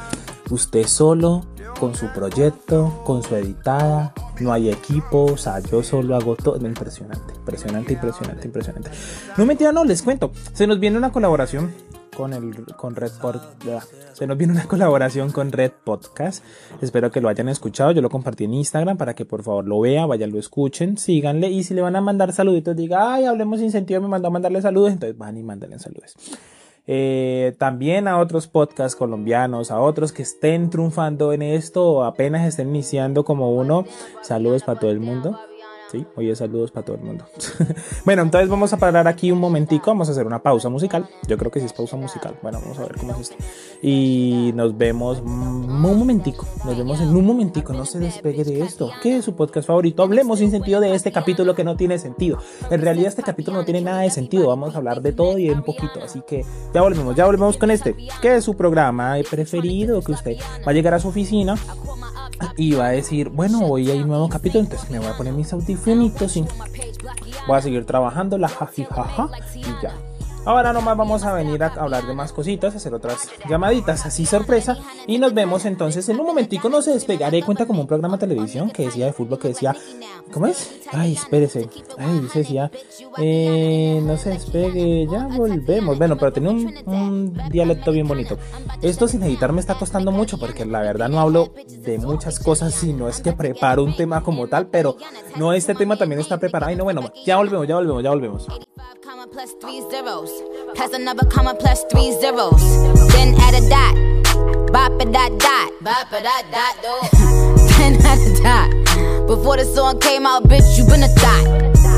usted 0.50 0.86
solo 0.86 1.44
con 1.78 1.94
su 1.94 2.06
proyecto, 2.08 3.02
con 3.04 3.22
su 3.22 3.36
editada, 3.36 4.14
no 4.40 4.52
hay 4.52 4.70
equipo, 4.70 5.26
o 5.26 5.36
sea, 5.36 5.60
yo 5.60 5.82
solo 5.82 6.16
hago 6.16 6.36
todo, 6.36 6.56
impresionante, 6.66 7.34
impresionante, 7.34 7.92
impresionante, 7.92 8.46
impresionante. 8.46 8.90
No 9.36 9.44
mentira, 9.44 9.70
no, 9.70 9.84
les 9.84 10.02
cuento, 10.02 10.32
se 10.54 10.66
nos 10.66 10.80
viene 10.80 10.96
una 10.96 11.12
colaboración 11.12 11.70
con 12.16 12.32
el 12.32 12.64
con 12.76 12.94
Red 12.94 13.12
Podcast. 13.20 13.92
Se 14.12 14.26
nos 14.26 14.36
viene 14.36 14.52
una 14.52 14.64
colaboración 14.68 15.30
con 15.30 15.52
Red 15.52 15.72
Podcast. 15.84 16.44
Espero 16.80 17.10
que 17.10 17.20
lo 17.20 17.28
hayan 17.28 17.48
escuchado. 17.48 17.92
Yo 17.92 18.02
lo 18.02 18.10
compartí 18.10 18.44
en 18.44 18.54
Instagram 18.54 18.96
para 18.96 19.14
que 19.14 19.24
por 19.24 19.42
favor 19.42 19.66
lo 19.66 19.80
vean, 19.80 20.08
vayan, 20.08 20.30
lo 20.30 20.38
escuchen, 20.38 20.98
síganle. 20.98 21.48
Y 21.48 21.64
si 21.64 21.74
le 21.74 21.82
van 21.82 21.96
a 21.96 22.00
mandar 22.00 22.32
saluditos, 22.32 22.76
diga, 22.76 23.14
ay, 23.14 23.24
hablemos 23.24 23.60
sin 23.60 23.70
sentido, 23.70 24.00
me 24.00 24.08
mandó 24.08 24.28
a 24.28 24.30
mandarle 24.30 24.62
saludos. 24.62 24.92
Entonces 24.92 25.16
van 25.16 25.36
y 25.36 25.42
mándenle 25.42 25.78
saludos. 25.78 26.14
Eh, 26.90 27.54
también 27.58 28.08
a 28.08 28.18
otros 28.18 28.48
podcasts 28.48 28.96
colombianos, 28.96 29.70
a 29.70 29.78
otros 29.78 30.10
que 30.10 30.22
estén 30.22 30.70
triunfando 30.70 31.34
en 31.34 31.42
esto 31.42 31.86
o 31.86 32.02
apenas 32.04 32.48
estén 32.48 32.70
iniciando 32.70 33.24
como 33.24 33.54
uno. 33.54 33.84
Saludos 34.22 34.62
para 34.62 34.80
todo 34.80 34.90
el 34.90 34.98
mundo. 34.98 35.38
Sí, 35.90 36.06
oye, 36.16 36.36
saludos 36.36 36.70
para 36.70 36.84
todo 36.84 36.96
el 36.96 37.02
mundo. 37.02 37.24
bueno, 38.04 38.20
entonces 38.20 38.50
vamos 38.50 38.70
a 38.74 38.76
parar 38.76 39.08
aquí 39.08 39.32
un 39.32 39.38
momentico, 39.38 39.86
vamos 39.86 40.08
a 40.08 40.12
hacer 40.12 40.26
una 40.26 40.42
pausa 40.42 40.68
musical. 40.68 41.08
Yo 41.26 41.38
creo 41.38 41.50
que 41.50 41.60
sí 41.60 41.66
es 41.66 41.72
pausa 41.72 41.96
musical. 41.96 42.36
Bueno, 42.42 42.60
vamos 42.60 42.78
a 42.78 42.82
ver 42.82 42.96
cómo 42.98 43.12
es 43.12 43.20
esto. 43.20 43.36
Y 43.80 44.52
nos 44.54 44.76
vemos 44.76 45.20
un 45.20 45.80
momentico, 45.80 46.46
nos 46.66 46.76
vemos 46.76 47.00
en 47.00 47.16
un 47.16 47.24
momentico, 47.24 47.72
no 47.72 47.86
se 47.86 47.98
despegue 48.00 48.44
de 48.44 48.60
esto. 48.60 48.90
¿Qué 49.02 49.16
es 49.16 49.24
su 49.24 49.34
podcast 49.34 49.66
favorito? 49.66 50.02
Hablemos 50.02 50.40
sin 50.40 50.50
sentido 50.50 50.78
de 50.82 50.94
este 50.94 51.10
capítulo 51.10 51.54
que 51.54 51.64
no 51.64 51.74
tiene 51.74 51.98
sentido. 51.98 52.36
En 52.70 52.82
realidad 52.82 53.08
este 53.08 53.22
capítulo 53.22 53.56
no 53.56 53.64
tiene 53.64 53.80
nada 53.80 54.02
de 54.02 54.10
sentido, 54.10 54.48
vamos 54.48 54.74
a 54.74 54.78
hablar 54.78 55.00
de 55.00 55.12
todo 55.12 55.38
y 55.38 55.48
un 55.48 55.62
poquito. 55.62 56.02
Así 56.04 56.20
que 56.20 56.44
ya 56.74 56.82
volvemos, 56.82 57.16
ya 57.16 57.24
volvemos 57.24 57.56
con 57.56 57.70
este. 57.70 57.96
¿Qué 58.20 58.36
es 58.36 58.44
su 58.44 58.54
programa 58.54 59.14
preferido? 59.30 60.02
Que 60.02 60.12
usted 60.12 60.36
va 60.66 60.70
a 60.70 60.74
llegar 60.74 60.92
a 60.92 60.98
su 60.98 61.08
oficina 61.08 61.54
y 62.58 62.72
va 62.72 62.88
a 62.88 62.90
decir, 62.90 63.30
bueno, 63.30 63.60
hoy 63.66 63.90
hay 63.90 64.00
un 64.00 64.08
nuevo 64.08 64.28
capítulo, 64.28 64.64
entonces 64.64 64.90
me 64.90 64.98
voy 64.98 65.08
a 65.08 65.16
poner 65.16 65.32
mis 65.32 65.52
audífonos 65.52 65.77
y 65.86 66.10
voy 67.46 67.56
a 67.56 67.62
seguir 67.62 67.84
trabajando 67.84 68.38
la 68.38 68.48
jajijaja 68.48 69.28
y 69.54 69.82
ya. 69.82 70.07
Ahora 70.48 70.72
nomás 70.72 70.96
vamos 70.96 71.24
a 71.24 71.34
venir 71.34 71.62
a 71.62 71.66
hablar 71.66 72.06
de 72.06 72.14
más 72.14 72.32
cositas, 72.32 72.74
hacer 72.74 72.94
otras 72.94 73.28
llamaditas 73.50 74.06
así 74.06 74.24
sorpresa 74.24 74.78
y 75.06 75.18
nos 75.18 75.34
vemos 75.34 75.66
entonces 75.66 76.08
en 76.08 76.18
un 76.18 76.24
momentico, 76.24 76.70
no 76.70 76.80
se 76.80 76.92
despegaré 76.92 77.42
cuenta 77.42 77.66
como 77.66 77.82
un 77.82 77.86
programa 77.86 78.16
de 78.16 78.26
televisión 78.26 78.70
que 78.70 78.86
decía 78.86 79.04
de 79.04 79.12
fútbol 79.12 79.38
que 79.38 79.48
decía, 79.48 79.76
¿cómo 80.32 80.46
es? 80.46 80.80
Ay, 80.90 81.12
espérese, 81.12 81.68
ay, 81.98 82.20
dice 82.20 82.38
decía, 82.38 82.70
eh, 83.18 84.00
no 84.02 84.16
se 84.16 84.30
despegue, 84.30 85.06
ya 85.06 85.26
volvemos, 85.26 85.98
bueno, 85.98 86.16
pero 86.16 86.32
tenía 86.32 86.48
un, 86.50 87.38
dialecto 87.50 87.92
bien 87.92 88.08
bonito. 88.08 88.38
Esto 88.80 89.06
sin 89.06 89.22
editar 89.24 89.52
me 89.52 89.60
está 89.60 89.74
costando 89.74 90.12
mucho 90.12 90.38
porque 90.38 90.64
la 90.64 90.80
verdad 90.80 91.10
no 91.10 91.20
hablo 91.20 91.52
de 91.66 91.98
muchas 91.98 92.40
cosas, 92.40 92.72
sino 92.72 93.06
es 93.06 93.20
que 93.20 93.34
preparo 93.34 93.84
un 93.84 93.94
tema 93.94 94.22
como 94.22 94.48
tal, 94.48 94.68
pero 94.68 94.96
no 95.36 95.52
este 95.52 95.74
tema 95.74 95.98
también 95.98 96.22
está 96.22 96.38
preparado 96.38 96.72
y 96.72 96.76
no, 96.76 96.84
bueno, 96.84 97.12
ya 97.26 97.36
volvemos, 97.36 97.68
ya 97.68 97.74
volvemos, 97.74 98.02
ya 98.02 98.08
volvemos. 98.08 98.46
Plus 100.74 100.92
another 100.92 101.26
comma 101.26 101.54
plus 101.54 101.84
three 101.90 102.12
zeros. 102.20 102.62
Then 103.12 103.34
add 103.40 103.54
a 103.54 103.68
dot. 103.68 104.72
Bop 104.72 105.00
a 105.00 105.04
dot 105.04 105.38
dot. 105.38 105.72
Bop 105.82 106.12
a 106.12 106.22
dot 106.22 106.44
dot 106.52 107.58
then 107.78 107.94
add 108.04 108.18
a 108.18 108.42
dot. 108.42 109.26
Before 109.26 109.56
the 109.56 109.64
song 109.64 110.00
came 110.00 110.26
out, 110.26 110.44
bitch, 110.44 110.76
you 110.76 110.84
been 110.84 111.02
a 111.02 111.08
thought. 111.08 111.44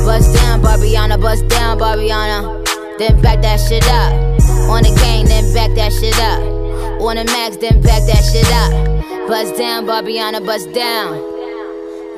Bust 0.05 0.33
down, 0.35 0.61
Barbiana, 0.61 1.19
bust 1.19 1.47
down, 1.47 1.79
Barbiana. 1.79 2.39
Then 2.97 3.21
back 3.21 3.41
that 3.41 3.59
shit 3.59 3.85
up. 3.89 4.13
On 4.69 4.83
the 4.83 4.93
gang, 5.01 5.25
then 5.25 5.53
back 5.53 5.71
that 5.75 5.91
shit 5.91 6.17
up. 6.19 6.39
On 7.01 7.15
the 7.15 7.25
max, 7.25 7.57
then 7.57 7.81
back 7.81 8.03
that 8.05 8.23
shit 8.31 8.49
up. 8.61 9.27
Bust 9.27 9.57
down, 9.57 9.85
Barbiana, 9.85 10.45
bust 10.45 10.71
down. 10.73 11.17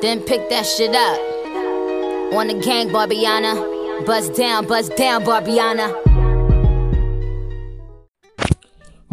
Then 0.02 0.20
pick 0.20 0.48
that 0.50 0.66
shit 0.66 0.94
up. 0.94 1.18
On 2.34 2.48
the 2.48 2.60
gang, 2.60 2.90
Barbiana. 2.90 4.06
Buzz 4.06 4.28
down, 4.30 4.66
buzz 4.66 4.88
down, 4.90 5.24
Barbiana. 5.24 6.13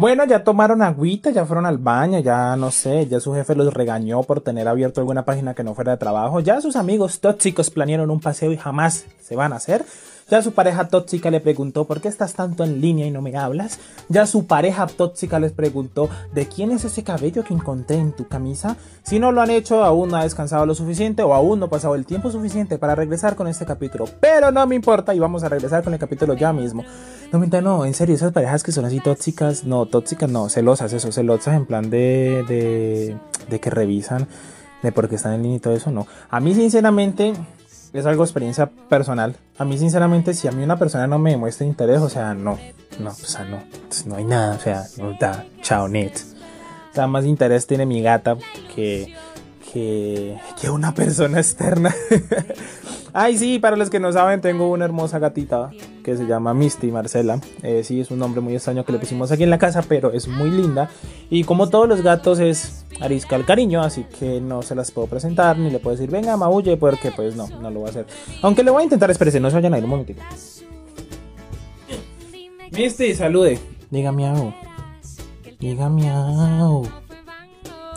Bueno, 0.02 0.24
ya 0.24 0.42
tomaron 0.42 0.82
agüita, 0.82 1.30
ya 1.30 1.46
fueron 1.46 1.64
al 1.64 1.78
baño, 1.78 2.18
ya 2.18 2.56
no 2.56 2.72
sé, 2.72 3.06
ya 3.06 3.20
su 3.20 3.34
jefe 3.34 3.54
los 3.54 3.72
regañó 3.72 4.24
por 4.24 4.40
tener 4.40 4.66
abierto 4.66 5.00
alguna 5.00 5.24
página 5.24 5.54
que 5.54 5.62
no 5.62 5.76
fuera 5.76 5.92
de 5.92 5.98
trabajo, 5.98 6.40
ya 6.40 6.60
sus 6.60 6.74
amigos 6.74 7.20
tóxicos 7.20 7.70
planearon 7.70 8.10
un 8.10 8.18
paseo 8.18 8.50
y 8.50 8.56
jamás 8.56 9.06
se 9.20 9.36
van 9.36 9.52
a 9.52 9.56
hacer. 9.58 9.84
Ya 10.32 10.40
su 10.40 10.52
pareja 10.52 10.88
tóxica 10.88 11.30
le 11.30 11.40
preguntó 11.40 11.84
¿por 11.84 12.00
qué 12.00 12.08
estás 12.08 12.32
tanto 12.32 12.64
en 12.64 12.80
línea 12.80 13.06
y 13.06 13.10
no 13.10 13.20
me 13.20 13.36
hablas? 13.36 13.78
Ya 14.08 14.24
su 14.24 14.46
pareja 14.46 14.86
tóxica 14.86 15.38
les 15.38 15.52
preguntó 15.52 16.08
¿de 16.32 16.48
quién 16.48 16.70
es 16.70 16.86
ese 16.86 17.04
cabello 17.04 17.44
que 17.44 17.52
encontré 17.52 17.98
en 17.98 18.12
tu 18.12 18.28
camisa? 18.28 18.78
Si 19.02 19.18
no 19.18 19.30
lo 19.30 19.42
han 19.42 19.50
hecho, 19.50 19.84
aún 19.84 20.08
no 20.08 20.16
ha 20.16 20.22
descansado 20.22 20.64
lo 20.64 20.74
suficiente 20.74 21.22
o 21.22 21.34
aún 21.34 21.60
no 21.60 21.66
ha 21.66 21.68
pasado 21.68 21.96
el 21.96 22.06
tiempo 22.06 22.30
suficiente 22.30 22.78
para 22.78 22.94
regresar 22.94 23.36
con 23.36 23.46
este 23.46 23.66
capítulo. 23.66 24.06
Pero 24.20 24.50
no 24.50 24.66
me 24.66 24.74
importa 24.74 25.14
y 25.14 25.18
vamos 25.18 25.44
a 25.44 25.50
regresar 25.50 25.84
con 25.84 25.92
el 25.92 26.00
capítulo 26.00 26.32
ya 26.32 26.50
mismo. 26.54 26.82
No, 27.30 27.60
no, 27.60 27.84
en 27.84 27.92
serio, 27.92 28.14
esas 28.14 28.32
parejas 28.32 28.62
que 28.62 28.72
son 28.72 28.86
así 28.86 29.00
tóxicas, 29.00 29.64
no, 29.64 29.84
tóxicas 29.84 30.30
no, 30.30 30.48
celosas, 30.48 30.94
eso, 30.94 31.12
celosas 31.12 31.56
en 31.56 31.66
plan 31.66 31.90
de, 31.90 32.42
de, 32.48 33.18
de 33.50 33.60
que 33.60 33.68
revisan 33.68 34.26
de 34.82 34.92
por 34.92 35.10
qué 35.10 35.16
están 35.16 35.34
en 35.34 35.42
línea 35.42 35.58
y 35.58 35.60
todo 35.60 35.74
eso, 35.74 35.90
no. 35.90 36.06
A 36.30 36.40
mí 36.40 36.54
sinceramente 36.54 37.34
es 37.92 38.06
algo 38.06 38.24
experiencia 38.24 38.70
personal. 38.88 39.36
A 39.58 39.64
mí, 39.64 39.78
sinceramente, 39.78 40.34
si 40.34 40.48
a 40.48 40.52
mí 40.52 40.62
una 40.62 40.78
persona 40.78 41.06
no 41.06 41.18
me 41.18 41.30
demuestra 41.30 41.66
interés, 41.66 42.00
o 42.00 42.08
sea, 42.08 42.34
no, 42.34 42.58
no, 42.98 43.10
o 43.10 43.14
sea, 43.14 43.44
no, 43.44 43.62
pues, 43.86 44.06
no 44.06 44.16
hay 44.16 44.24
nada, 44.24 44.56
o 44.56 44.60
sea, 44.60 44.84
no 44.98 45.16
da, 45.18 45.44
chao, 45.60 45.88
net. 45.88 46.12
O 46.90 46.94
sea, 46.94 47.06
más 47.06 47.24
interés 47.24 47.66
tiene 47.66 47.86
mi 47.86 48.02
gata 48.02 48.36
que, 48.74 49.14
que, 49.72 50.38
una 50.70 50.92
persona 50.94 51.38
externa. 51.38 51.94
Ay, 53.14 53.36
sí, 53.36 53.58
para 53.58 53.76
los 53.76 53.90
que 53.90 54.00
no 54.00 54.12
saben, 54.12 54.40
tengo 54.40 54.70
una 54.70 54.84
hermosa 54.84 55.18
gatita 55.18 55.70
que 56.02 56.16
se 56.16 56.26
llama 56.26 56.54
Misty 56.54 56.90
Marcela. 56.90 57.40
Eh, 57.62 57.82
sí, 57.84 58.00
es 58.00 58.10
un 58.10 58.18
nombre 58.18 58.40
muy 58.40 58.54
extraño 58.54 58.84
que 58.84 58.92
le 58.92 58.98
pusimos 58.98 59.30
aquí 59.32 59.42
en 59.42 59.50
la 59.50 59.58
casa, 59.58 59.82
pero 59.86 60.12
es 60.12 60.28
muy 60.28 60.50
linda. 60.50 60.90
Y 61.30 61.44
como 61.44 61.68
todos 61.68 61.88
los 61.88 62.02
gatos 62.02 62.38
es 62.38 62.84
arisca 63.00 63.36
el 63.36 63.44
cariño, 63.44 63.82
así 63.82 64.04
que 64.18 64.40
no 64.40 64.62
se 64.62 64.74
las 64.74 64.90
puedo 64.90 65.08
presentar, 65.08 65.58
ni 65.58 65.70
le 65.70 65.78
puedo 65.78 65.96
decir, 65.96 66.10
venga, 66.10 66.36
maulle, 66.36 66.76
porque 66.76 67.10
pues 67.10 67.36
no, 67.36 67.48
no 67.48 67.70
lo 67.70 67.80
voy 67.80 67.88
a 67.88 67.90
hacer. 67.90 68.06
Aunque 68.42 68.62
le 68.62 68.70
voy 68.70 68.82
a 68.82 68.84
intentar, 68.84 69.10
espérese, 69.10 69.40
no 69.40 69.50
se 69.50 69.56
vayan 69.56 69.74
a 69.74 69.78
ir 69.78 69.84
un 69.84 69.90
momentito. 69.90 70.22
Misty, 72.72 73.14
salude. 73.14 73.58
Diga 73.90 74.12
miau. 74.12 74.54
Diga 75.60 75.88
miau. 75.90 76.88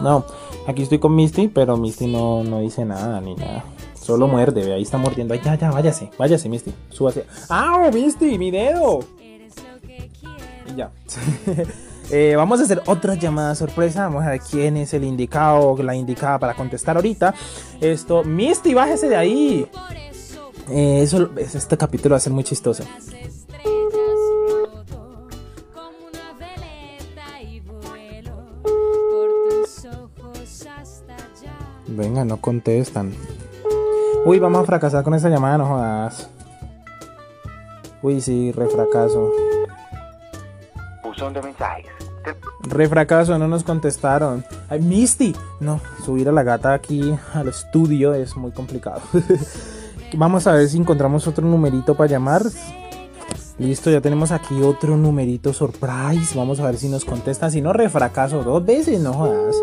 No, 0.01 0.25
aquí 0.67 0.83
estoy 0.83 0.99
con 0.99 1.15
Misty, 1.15 1.47
pero 1.47 1.77
Misty 1.77 2.07
no, 2.07 2.43
no 2.43 2.59
dice 2.59 2.85
nada 2.85 3.21
ni 3.21 3.35
nada. 3.35 3.63
Solo 3.93 4.27
muerde, 4.27 4.63
ve, 4.63 4.73
ahí 4.73 4.83
está 4.83 4.97
mordiendo. 4.97 5.33
Ay, 5.33 5.41
ya, 5.43 5.55
ya, 5.55 5.71
váyase, 5.71 6.11
váyase, 6.17 6.47
Misty. 6.47 6.71
Súbase. 6.89 7.25
¡Ah, 7.49 7.89
Misty! 7.91 8.37
¡Mi 8.37 8.51
dedo! 8.51 8.99
Y 10.71 10.75
ya. 10.75 10.91
eh, 12.11 12.35
vamos 12.37 12.59
a 12.59 12.63
hacer 12.63 12.83
otra 12.85 13.15
llamada 13.15 13.55
sorpresa. 13.55 14.03
Vamos 14.03 14.23
a 14.23 14.29
ver 14.29 14.41
quién 14.41 14.77
es 14.77 14.93
el 14.93 15.05
indicado, 15.05 15.75
la 15.81 15.95
indicada 15.95 16.37
para 16.37 16.53
contestar 16.53 16.97
ahorita. 16.97 17.33
Esto, 17.81 18.23
Misty, 18.23 18.75
bájese 18.75 19.09
de 19.09 19.15
ahí. 19.15 19.67
Eh, 20.69 21.01
eso, 21.01 21.29
este 21.37 21.77
capítulo 21.77 22.13
va 22.13 22.17
a 22.17 22.21
ser 22.21 22.33
muy 22.33 22.43
chistoso. 22.43 22.83
Venga, 31.95 32.25
no 32.25 32.37
contestan. 32.37 33.13
Uy, 34.25 34.39
vamos 34.39 34.63
a 34.63 34.65
fracasar 34.65 35.03
con 35.03 35.13
esa 35.13 35.29
llamada, 35.29 35.57
no 35.57 35.67
jodas. 35.67 36.29
Uy, 38.01 38.19
sí, 38.19 38.51
refracaso. 38.51 39.31
Buzón 41.03 41.33
de 41.33 41.41
mensajes. 41.41 41.91
Refracaso, 42.61 43.37
no 43.37 43.47
nos 43.47 43.63
contestaron. 43.63 44.43
Ay, 44.67 44.81
Misty. 44.81 45.35
No, 45.59 45.79
subir 46.03 46.27
a 46.27 46.31
la 46.31 46.43
gata 46.43 46.73
aquí 46.73 47.15
al 47.33 47.47
estudio 47.47 48.13
es 48.13 48.35
muy 48.35 48.51
complicado. 48.51 49.01
Vamos 50.17 50.47
a 50.47 50.53
ver 50.53 50.67
si 50.67 50.77
encontramos 50.77 51.27
otro 51.27 51.47
numerito 51.47 51.95
para 51.95 52.09
llamar. 52.09 52.41
Listo, 53.57 53.89
ya 53.89 54.01
tenemos 54.01 54.31
aquí 54.31 54.61
otro 54.61 54.97
numerito 54.97 55.53
surprise. 55.53 56.35
Vamos 56.35 56.59
a 56.59 56.65
ver 56.65 56.77
si 56.77 56.89
nos 56.89 57.05
contesta. 57.05 57.49
Si 57.49 57.61
no, 57.61 57.71
refracaso 57.71 58.43
dos 58.43 58.65
veces, 58.65 58.99
no 58.99 59.13
jodas 59.13 59.55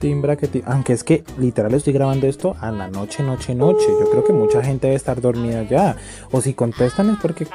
timbra 0.00 0.34
que 0.34 0.64
aunque 0.66 0.94
es 0.94 1.04
que 1.04 1.22
literal 1.38 1.74
estoy 1.74 1.92
grabando 1.92 2.26
esto 2.26 2.56
a 2.58 2.72
la 2.72 2.88
noche, 2.88 3.22
noche, 3.22 3.54
noche. 3.54 3.86
Yo 3.86 4.10
creo 4.10 4.24
que 4.24 4.32
mucha 4.32 4.64
gente 4.64 4.86
debe 4.88 4.96
estar 4.96 5.20
dormida 5.20 5.62
ya. 5.62 5.96
O 6.32 6.40
si 6.40 6.54
contestan 6.54 7.10
es 7.10 7.18
porque. 7.18 7.46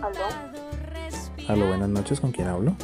¿Aló? 0.00 1.48
Aló, 1.48 1.66
buenas 1.66 1.88
noches, 1.88 2.20
¿con 2.20 2.30
quién 2.30 2.46
hablo? 2.46 2.74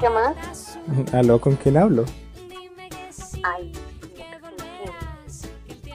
¿Qué 0.00 0.10
más? 0.10 0.78
Aló, 1.12 1.40
¿con 1.40 1.54
quién 1.56 1.76
hablo? 1.76 2.04
Ay, 3.44 3.72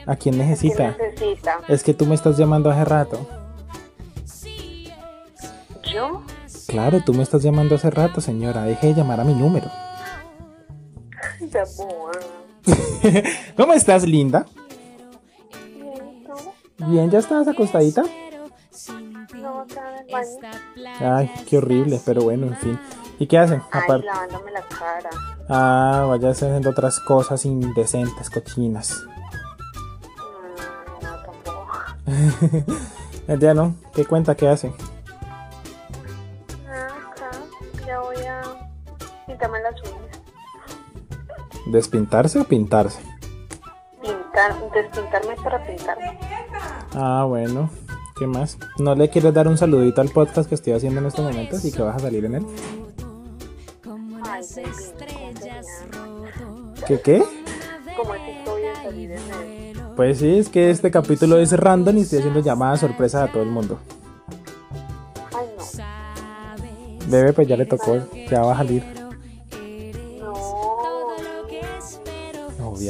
¿A 0.06 0.16
quién 0.16 0.38
necesita? 0.38 0.96
¿qué 0.96 1.10
necesita? 1.10 1.58
Es 1.68 1.82
que 1.82 1.92
tú 1.92 2.06
me 2.06 2.14
estás 2.14 2.38
llamando 2.38 2.70
hace 2.70 2.84
rato. 2.84 3.37
Claro, 6.68 7.00
tú 7.02 7.14
me 7.14 7.22
estás 7.22 7.42
llamando 7.42 7.76
hace 7.76 7.90
rato, 7.90 8.20
señora. 8.20 8.64
Deje 8.64 8.88
de 8.88 8.94
llamar 8.94 9.20
a 9.20 9.24
mi 9.24 9.32
número. 9.32 9.70
¿Cómo 13.56 13.72
estás, 13.72 14.06
linda? 14.06 14.44
Bien, 16.76 17.10
¿ya 17.10 17.20
estabas 17.20 17.48
acostadita? 17.48 18.02
No. 19.34 19.64
Ay, 21.00 21.30
qué 21.48 21.56
horrible, 21.56 22.02
pero 22.04 22.20
bueno, 22.20 22.48
en 22.48 22.56
fin. 22.56 22.78
¿Y 23.18 23.26
qué 23.26 23.38
hacen? 23.38 23.62
Aparte. 23.72 24.04
lavándome 24.04 24.52
la 24.52 24.60
cara. 24.60 25.08
Ah, 25.48 26.04
vaya 26.06 26.28
haciendo 26.30 26.68
otras 26.68 27.00
cosas 27.00 27.46
indecentes, 27.46 28.28
cochinas. 28.28 29.04
Mm, 30.20 31.02
no, 31.02 31.16
tampoco. 31.24 31.72
Ya 33.40 33.52
no, 33.54 33.74
¿qué 33.94 34.04
cuenta? 34.06 34.34
¿Qué 34.34 34.48
hace? 34.48 34.72
Las 39.40 39.80
uñas. 39.82 40.20
¿Despintarse 41.66 42.40
o 42.40 42.44
pintarse? 42.44 43.00
Pintar, 44.02 44.54
despintarme 44.72 45.36
para 45.42 45.66
pintarme. 45.66 46.18
Ah, 46.94 47.24
bueno. 47.28 47.70
¿Qué 48.18 48.26
más? 48.26 48.58
¿No 48.78 48.94
le 48.94 49.08
quieres 49.10 49.32
dar 49.32 49.46
un 49.46 49.56
saludito 49.56 50.00
al 50.00 50.08
podcast 50.08 50.48
que 50.48 50.56
estoy 50.56 50.72
haciendo 50.72 51.00
en 51.00 51.06
estos 51.06 51.24
momentos 51.24 51.64
y 51.64 51.70
que 51.70 51.82
vas 51.82 51.96
a 51.96 52.00
salir 52.00 52.24
en 52.24 52.36
él? 52.36 52.46
¿Qué 56.86 57.00
qué? 57.00 57.22
¿Cómo 57.96 58.14
es 58.14 58.20
que 58.22 58.50
voy 58.50 58.66
a 58.66 58.82
salir 58.82 59.12
en 59.12 59.18
él? 59.18 59.80
Pues 59.94 60.18
sí, 60.18 60.38
es 60.38 60.48
que 60.48 60.70
este 60.70 60.90
capítulo 60.90 61.38
es 61.38 61.52
random 61.52 61.98
y 61.98 62.00
estoy 62.00 62.20
haciendo 62.20 62.40
llamadas 62.40 62.80
sorpresa 62.80 63.24
a 63.24 63.32
todo 63.32 63.42
el 63.42 63.50
mundo. 63.50 63.78
Ay, 65.36 65.46
no. 65.56 67.10
Bebé, 67.10 67.32
pues 67.32 67.46
ya 67.46 67.56
le 67.56 67.66
tocó, 67.66 67.98
ya 68.30 68.42
va 68.42 68.52
a 68.52 68.56
salir. 68.56 68.97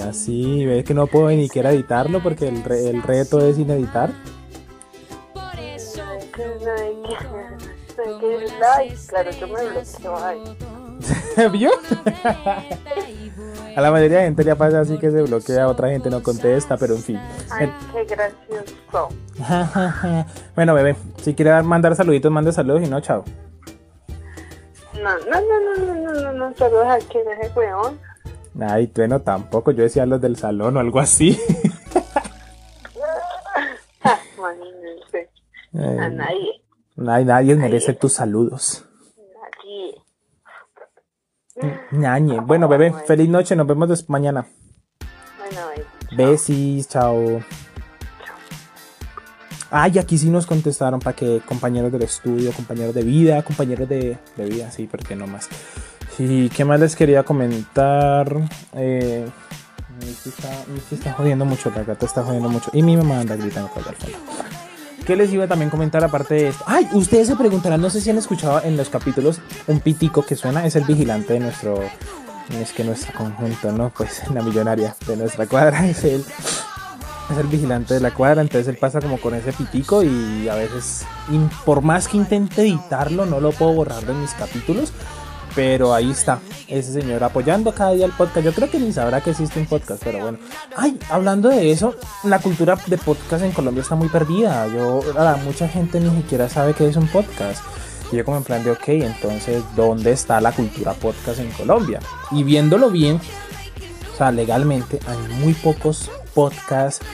Obvia, 0.09 0.13
sí, 0.13 0.65
ves 0.65 0.85
que 0.85 0.95
no 0.95 1.07
puedo 1.07 1.29
ni 1.29 1.45
siquiera 1.45 1.71
editarlo 1.71 2.23
porque 2.23 2.49
el, 2.49 2.63
re- 2.65 2.89
el 2.89 3.03
reto 3.03 3.41
es 3.47 3.57
sin 3.57 3.71
editar. 3.71 4.11
Claro, 9.09 9.31
yo 9.41 9.49
me 9.49 9.55
bloqueo. 9.69 11.51
¿Vio? 11.53 11.71
a 13.77 13.81
la 13.81 13.91
mayoría 13.93 14.19
de 14.19 14.25
gente 14.25 14.45
le 14.45 14.57
pasa 14.57 14.81
así 14.81 14.99
que 14.99 15.11
se 15.11 15.23
bloquea, 15.23 15.69
otra 15.69 15.89
gente 15.89 16.11
no 16.11 16.23
contesta, 16.23 16.77
pero 16.77 16.95
en 16.95 17.03
fin. 17.03 17.21
Ay, 17.51 17.73
qué 17.93 18.05
gracioso. 18.05 19.09
bueno, 20.57 20.75
bebé, 20.75 20.97
si 21.23 21.35
quiere 21.35 21.51
dar- 21.51 21.65
mandar 21.65 21.95
saluditos, 21.97 22.31
mande 22.33 22.53
saludos 22.53 22.83
y 22.83 22.87
no, 22.91 23.01
chao. 23.01 23.25
No, 24.95 25.17
no, 25.19 25.41
no, 25.41 25.61
no, 25.61 25.95
no, 25.95 25.95
no, 25.95 26.21
no, 26.21 26.33
no, 26.33 26.57
saludos 26.57 26.87
a 26.89 26.99
quien 26.99 27.25
ese 27.29 27.53
weón. 27.55 27.99
Ay, 28.61 28.91
bueno, 28.95 29.21
tampoco, 29.21 29.71
yo 29.71 29.85
decía 29.85 30.05
los 30.05 30.21
del 30.21 30.37
salón 30.37 30.77
o 30.77 30.81
algo 30.81 30.99
así. 30.99 31.39
A 35.75 36.09
nadie. 36.09 36.63
Ay, 37.07 37.25
nadie 37.25 37.55
merece 37.55 37.95
tus 37.95 38.15
saludos. 38.15 38.85
Nadie. 41.57 41.83
Ñañe. 41.93 42.41
Bueno, 42.41 42.67
bebé, 42.67 42.93
feliz 43.07 43.29
noche, 43.29 43.55
nos 43.55 43.67
vemos 43.67 44.09
mañana. 44.09 44.47
Bueno, 45.39 45.67
baby. 45.69 45.85
Besis, 46.17 46.89
chao. 46.89 47.41
Ay, 49.71 49.99
aquí 49.99 50.17
sí 50.17 50.31
nos 50.31 50.47
contestaron 50.47 50.99
para 50.99 51.15
que 51.15 51.43
compañeros 51.47 51.93
del 51.93 52.03
estudio, 52.03 52.53
compañeros 52.53 52.95
de 52.95 53.03
vida, 53.03 53.43
compañeros 53.43 53.89
de, 53.89 54.19
de 54.37 54.45
vida, 54.47 54.71
sí, 54.71 54.89
porque 54.91 55.15
no 55.15 55.27
más. 55.27 55.49
Sí, 56.19 56.51
¿qué 56.53 56.65
más 56.65 56.81
les 56.81 56.97
quería 56.97 57.23
comentar? 57.23 58.37
Eh, 58.75 59.25
Michi 60.01 60.31
está, 60.31 60.49
está 60.91 61.13
jodiendo 61.13 61.45
mucho, 61.45 61.71
la 61.71 61.85
gata 61.85 62.07
está 62.07 62.25
jodiendo 62.25 62.49
mucho. 62.49 62.73
Y 62.75 62.83
mi 62.83 62.97
mamá 62.97 63.21
anda 63.21 63.37
gritando 63.37 63.71
por 63.71 63.85
fondo. 63.85 64.19
¿Qué 65.07 65.15
les 65.15 65.33
iba 65.33 65.45
a 65.45 65.47
también 65.47 65.71
comentar 65.71 66.03
aparte 66.03 66.35
de 66.35 66.49
esto? 66.49 66.65
Ay, 66.67 66.89
ustedes 66.93 67.29
se 67.29 67.37
preguntarán, 67.37 67.81
no 67.81 67.89
sé 67.89 68.01
si 68.01 68.11
han 68.11 68.19
escuchado 68.19 68.61
en 68.65 68.77
los 68.77 68.89
capítulos 68.89 69.41
un 69.69 69.79
pitico 69.79 70.27
que 70.27 70.35
suena, 70.35 70.67
es 70.67 70.75
el 70.75 70.83
vigilante 70.83 71.35
de 71.35 71.39
nuestro, 71.39 71.81
es 72.61 72.73
que 72.73 72.83
nuestro 72.83 73.17
conjunto, 73.17 73.71
¿no? 73.71 73.91
Pues 73.97 74.29
la 74.35 74.43
millonaria 74.43 74.97
de 75.07 75.17
nuestra 75.17 75.47
cuadra 75.47 75.87
es 75.89 76.03
él. 76.03 76.25
Es 77.31 77.39
el 77.39 77.47
vigilante 77.47 77.95
de 77.95 78.01
la 78.01 78.11
cuadra, 78.11 78.43
entonces 78.43 78.67
él 78.67 78.77
pasa 78.77 79.01
como 79.01 79.21
con 79.21 79.35
ese 79.35 79.53
pitico 79.53 80.03
y 80.03 80.49
a 80.49 80.57
veces, 80.57 81.07
y 81.31 81.39
por 81.65 81.81
más 81.81 82.09
que 82.09 82.17
intente 82.17 82.63
editarlo, 82.63 83.25
no 83.25 83.39
lo 83.39 83.53
puedo 83.53 83.73
borrar 83.73 84.05
de 84.05 84.15
mis 84.15 84.33
capítulos. 84.33 84.93
Pero 85.55 85.93
ahí 85.95 86.11
está, 86.11 86.41
ese 86.69 86.93
señor 86.93 87.25
apoyando 87.25 87.73
cada 87.73 87.93
día 87.93 88.07
el 88.07 88.13
podcast. 88.13 88.45
Yo 88.45 88.53
creo 88.53 88.71
que 88.71 88.79
ni 88.79 88.93
sabrá 88.93 89.21
que 89.21 89.31
existe 89.31 89.59
un 89.59 89.67
podcast, 89.67 90.03
pero 90.05 90.21
bueno. 90.21 90.39
Ay, 90.77 90.99
hablando 91.11 91.49
de 91.49 91.71
eso, 91.71 91.95
la 92.25 92.39
cultura 92.39 92.79
de 92.87 92.99
podcast 92.99 93.45
en 93.45 93.53
Colombia 93.53 93.83
está 93.83 93.95
muy 93.95 94.09
perdida. 94.09 94.67
Yo, 94.69 95.01
mucha 95.45 95.69
gente 95.69 96.01
ni 96.01 96.11
siquiera 96.23 96.49
sabe 96.49 96.75
que 96.75 96.87
es 96.87 96.97
un 96.97 97.09
podcast. 97.09 97.63
Y 98.13 98.17
yo 98.17 98.25
como 98.25 98.39
en 98.39 98.45
plan 98.45 98.65
de, 98.65 98.71
ok, 98.71 98.89
entonces, 98.89 99.63
¿dónde 99.77 100.13
está 100.13 100.41
la 100.41 100.53
cultura 100.53 100.95
podcast 100.95 101.41
en 101.41 101.51
Colombia? 101.51 102.01
Y 102.31 102.43
viéndolo 102.43 102.91
bien, 102.91 103.21
o 104.13 104.17
sea, 104.17 104.31
legalmente 104.31 104.99
hay 105.07 105.35
muy 105.41 105.53
pocos 105.55 106.11
podcasts 106.35 107.05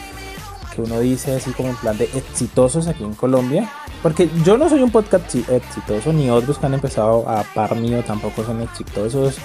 que 0.75 0.83
uno 0.83 1.01
dice 1.01 1.37
así 1.37 1.51
como 1.53 1.70
en 1.70 1.77
plan 1.77 1.97
de 1.97 2.05
exitosos 2.14 2.87
aquí 2.88 3.05
en 3.05 3.14
Colombia. 3.14 3.70
Porque 4.05 4.29
yo 4.45 4.57
no 4.59 4.69
soy 4.69 4.83
un 4.83 4.90
podcast 4.90 5.25
exi- 5.35 5.49
exitoso, 5.49 6.12
ni 6.12 6.29
otros 6.29 6.59
que 6.59 6.67
han 6.67 6.75
empezado 6.75 7.27
a 7.29 7.43
par 7.43 7.75
mío 7.75 8.05
tampoco 8.07 8.45
son 8.45 8.61
exitosos. 8.61 9.37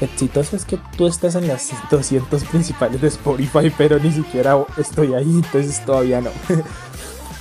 Exitoso 0.00 0.56
es 0.56 0.64
que 0.64 0.78
tú 0.96 1.06
estás 1.06 1.36
en 1.36 1.46
las 1.46 1.70
200 1.90 2.42
principales 2.44 3.00
de 3.00 3.06
Spotify, 3.08 3.72
pero 3.78 3.98
ni 4.00 4.10
siquiera 4.10 4.58
estoy 4.76 5.14
ahí, 5.14 5.30
entonces 5.44 5.82
todavía 5.86 6.20
no. 6.20 6.30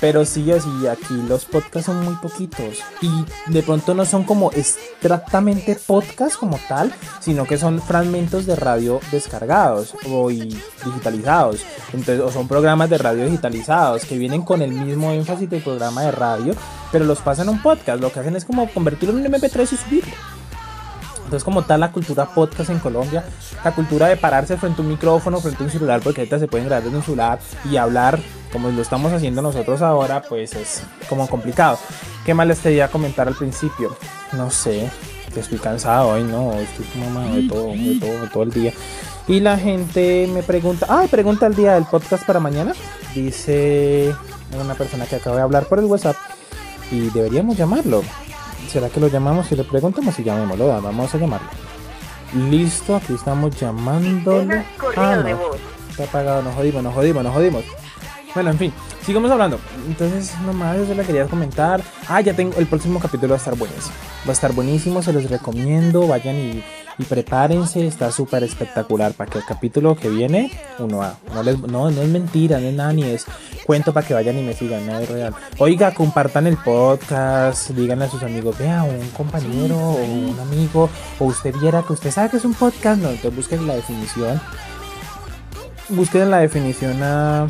Pero 0.01 0.25
sí, 0.25 0.51
así, 0.51 0.88
aquí 0.88 1.13
los 1.27 1.45
podcasts 1.45 1.88
son 1.88 2.03
muy 2.03 2.15
poquitos. 2.15 2.79
Y 3.01 3.25
de 3.51 3.63
pronto 3.63 3.93
no 3.93 4.05
son 4.05 4.23
como 4.23 4.51
exactamente 4.51 5.77
podcasts 5.85 6.38
como 6.38 6.59
tal, 6.67 6.93
sino 7.19 7.45
que 7.45 7.57
son 7.57 7.81
fragmentos 7.81 8.45
de 8.45 8.55
radio 8.55 8.99
descargados 9.12 9.95
o 10.09 10.31
y 10.31 10.57
digitalizados. 10.85 11.62
Entonces, 11.93 12.21
o 12.21 12.31
son 12.31 12.47
programas 12.47 12.89
de 12.89 12.97
radio 12.97 13.25
digitalizados 13.25 14.05
que 14.05 14.17
vienen 14.17 14.43
con 14.43 14.62
el 14.62 14.71
mismo 14.71 15.12
énfasis 15.12 15.49
del 15.49 15.62
programa 15.62 16.03
de 16.03 16.12
radio, 16.12 16.53
pero 16.91 17.05
los 17.05 17.19
pasan 17.19 17.49
a 17.49 17.51
un 17.51 17.62
podcast. 17.62 18.01
Lo 18.01 18.12
que 18.12 18.21
hacen 18.21 18.35
es 18.35 18.45
como 18.45 18.69
convertirlo 18.71 19.17
en 19.17 19.25
un 19.25 19.33
MP3 19.33 19.73
y 19.73 19.77
subirlo. 19.77 20.38
Entonces, 21.29 21.45
como 21.45 21.61
tal, 21.61 21.81
la 21.81 21.91
cultura 21.91 22.25
podcast 22.25 22.71
en 22.71 22.79
Colombia, 22.79 23.23
la 23.63 23.71
cultura 23.71 24.07
de 24.07 24.17
pararse 24.17 24.57
frente 24.57 24.81
a 24.81 24.83
un 24.83 24.89
micrófono, 24.89 25.39
frente 25.39 25.61
a 25.61 25.65
un 25.67 25.71
celular, 25.71 26.01
porque 26.03 26.21
ahorita 26.21 26.39
se 26.39 26.47
pueden 26.47 26.65
grabar 26.65 26.83
desde 26.83 26.97
un 26.97 27.03
celular 27.03 27.37
y 27.69 27.77
hablar 27.77 28.19
como 28.51 28.71
lo 28.71 28.81
estamos 28.81 29.13
haciendo 29.13 29.39
nosotros 29.43 29.83
ahora, 29.83 30.23
pues 30.23 30.55
es 30.55 30.81
como 31.07 31.27
complicado. 31.27 31.77
¿Qué 32.25 32.33
más 32.33 32.47
les 32.47 32.57
quería 32.57 32.87
comentar 32.87 33.27
al 33.27 33.35
principio? 33.35 33.95
No 34.33 34.49
sé, 34.49 34.89
que 35.31 35.41
estoy 35.41 35.59
cansado 35.59 36.07
hoy, 36.07 36.23
no, 36.23 36.51
estoy 36.53 36.85
como 36.85 37.19
de 37.35 37.47
todo, 37.47 37.67
de 37.73 37.99
todo, 37.99 38.21
de 38.21 38.27
todo 38.29 38.41
el 38.41 38.51
día. 38.51 38.73
Y 39.27 39.39
la 39.39 39.55
gente 39.55 40.27
me 40.33 40.41
pregunta, 40.41 40.87
ah, 40.89 41.05
pregunta 41.11 41.45
el 41.45 41.53
día 41.53 41.75
del 41.75 41.85
podcast 41.85 42.25
para 42.25 42.39
mañana. 42.39 42.73
Dice 43.13 44.15
una 44.59 44.73
persona 44.73 45.05
que 45.05 45.17
acaba 45.17 45.35
de 45.35 45.43
hablar 45.43 45.67
por 45.67 45.77
el 45.77 45.85
WhatsApp 45.85 46.15
y 46.89 47.11
deberíamos 47.11 47.55
llamarlo. 47.55 48.01
¿Será 48.69 48.88
que 48.88 48.99
lo 48.99 49.08
llamamos 49.08 49.51
y 49.51 49.55
le 49.55 49.63
preguntamos 49.63 50.19
y 50.19 50.23
llamémoslo? 50.23 50.67
Va, 50.67 50.79
Vamos 50.79 51.15
a 51.15 51.17
llamarlo. 51.17 51.49
Listo, 52.51 52.95
aquí 52.95 53.13
estamos 53.13 53.60
llamándolo. 53.60 54.45
De 54.45 54.45
no, 54.45 54.63
está 55.89 56.03
apagado, 56.03 56.43
nos 56.43 56.53
jodimos, 56.53 56.84
nos 56.84 56.93
jodimos, 56.93 57.23
nos 57.23 57.34
jodimos. 57.34 57.63
Bueno, 58.35 58.51
en 58.51 58.57
fin, 58.59 58.73
sigamos 59.05 59.31
hablando. 59.31 59.59
Entonces, 59.87 60.33
nomás 60.45 60.77
eso 60.77 60.93
le 60.93 61.03
quería 61.03 61.25
comentar. 61.25 61.81
Ah, 62.07 62.21
ya 62.21 62.33
tengo, 62.33 62.55
el 62.57 62.67
próximo 62.67 62.99
capítulo 62.99 63.29
va 63.29 63.35
a 63.35 63.37
estar 63.39 63.55
buenísimo. 63.55 63.93
Va 64.25 64.29
a 64.29 64.33
estar 64.33 64.53
buenísimo, 64.53 65.01
se 65.01 65.11
los 65.13 65.27
recomiendo. 65.29 66.07
Vayan 66.07 66.35
y, 66.35 66.63
y 66.99 67.03
prepárense, 67.05 67.87
está 67.87 68.11
súper 68.11 68.43
espectacular. 68.43 69.13
Para 69.13 69.31
que 69.31 69.39
el 69.39 69.45
capítulo 69.45 69.95
que 69.95 70.09
viene, 70.09 70.51
uno 70.77 71.01
a. 71.01 71.15
No, 71.33 71.41
les- 71.41 71.57
no, 71.59 71.89
no 71.89 72.01
es 72.03 72.07
mentira, 72.07 72.59
no 72.59 72.67
es 72.67 72.73
nada, 72.75 72.93
ni 72.93 73.01
es 73.03 73.25
cuento 73.65 73.93
para 73.93 74.05
que 74.05 74.13
vayan 74.13 74.37
y 74.37 74.43
me 74.43 74.53
sigan, 74.53 74.85
no 74.85 74.99
es 74.99 75.09
real. 75.09 75.33
Oiga, 75.57 75.91
compartan 75.95 76.45
el 76.45 76.57
podcast, 76.57 77.71
díganle 77.71 78.05
a 78.05 78.09
sus 78.09 78.21
amigos, 78.21 78.57
vea, 78.59 78.83
un 78.83 79.09
compañero 79.09 79.75
o 79.77 80.03
un 80.03 80.37
amigo, 80.39 80.87
o 81.17 81.25
usted 81.25 81.55
viera 81.59 81.81
que 81.81 81.93
usted 81.93 82.11
sabe 82.11 82.29
que 82.29 82.37
es 82.37 82.45
un 82.45 82.53
podcast, 82.53 83.01
no, 83.01 83.09
entonces 83.09 83.35
busquen 83.35 83.65
la 83.65 83.73
definición. 83.75 84.39
Busquen 85.89 86.21
en 86.23 86.31
la 86.31 86.37
definición 86.39 87.01
a 87.01 87.47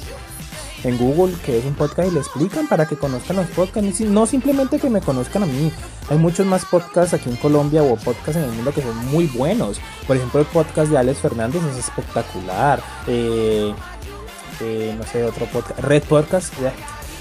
en 0.83 0.97
Google 0.97 1.35
que 1.45 1.57
es 1.57 1.65
un 1.65 1.73
podcast 1.73 2.09
y 2.09 2.11
le 2.11 2.19
explican 2.19 2.67
para 2.67 2.87
que 2.87 2.95
conozcan 2.95 3.37
los 3.37 3.47
podcasts. 3.47 4.01
No 4.01 4.25
simplemente 4.25 4.79
que 4.79 4.89
me 4.89 5.01
conozcan 5.01 5.43
a 5.43 5.45
mí. 5.45 5.71
Hay 6.09 6.17
muchos 6.17 6.45
más 6.45 6.65
podcasts 6.65 7.13
aquí 7.13 7.29
en 7.29 7.35
Colombia 7.37 7.83
o 7.83 7.95
podcasts 7.95 8.37
en 8.37 8.43
el 8.43 8.51
mundo 8.51 8.73
que 8.73 8.81
son 8.81 8.95
muy 9.07 9.27
buenos. 9.27 9.79
Por 10.07 10.17
ejemplo, 10.17 10.39
el 10.39 10.47
podcast 10.47 10.91
de 10.91 10.97
Alex 10.97 11.19
Fernández 11.19 11.61
es 11.71 11.77
espectacular. 11.77 12.81
Eh, 13.07 13.73
eh, 14.61 14.95
no 14.97 15.03
sé, 15.05 15.23
otro 15.23 15.45
podcast. 15.47 15.79
Red 15.79 16.03
Podcast. 16.03 16.53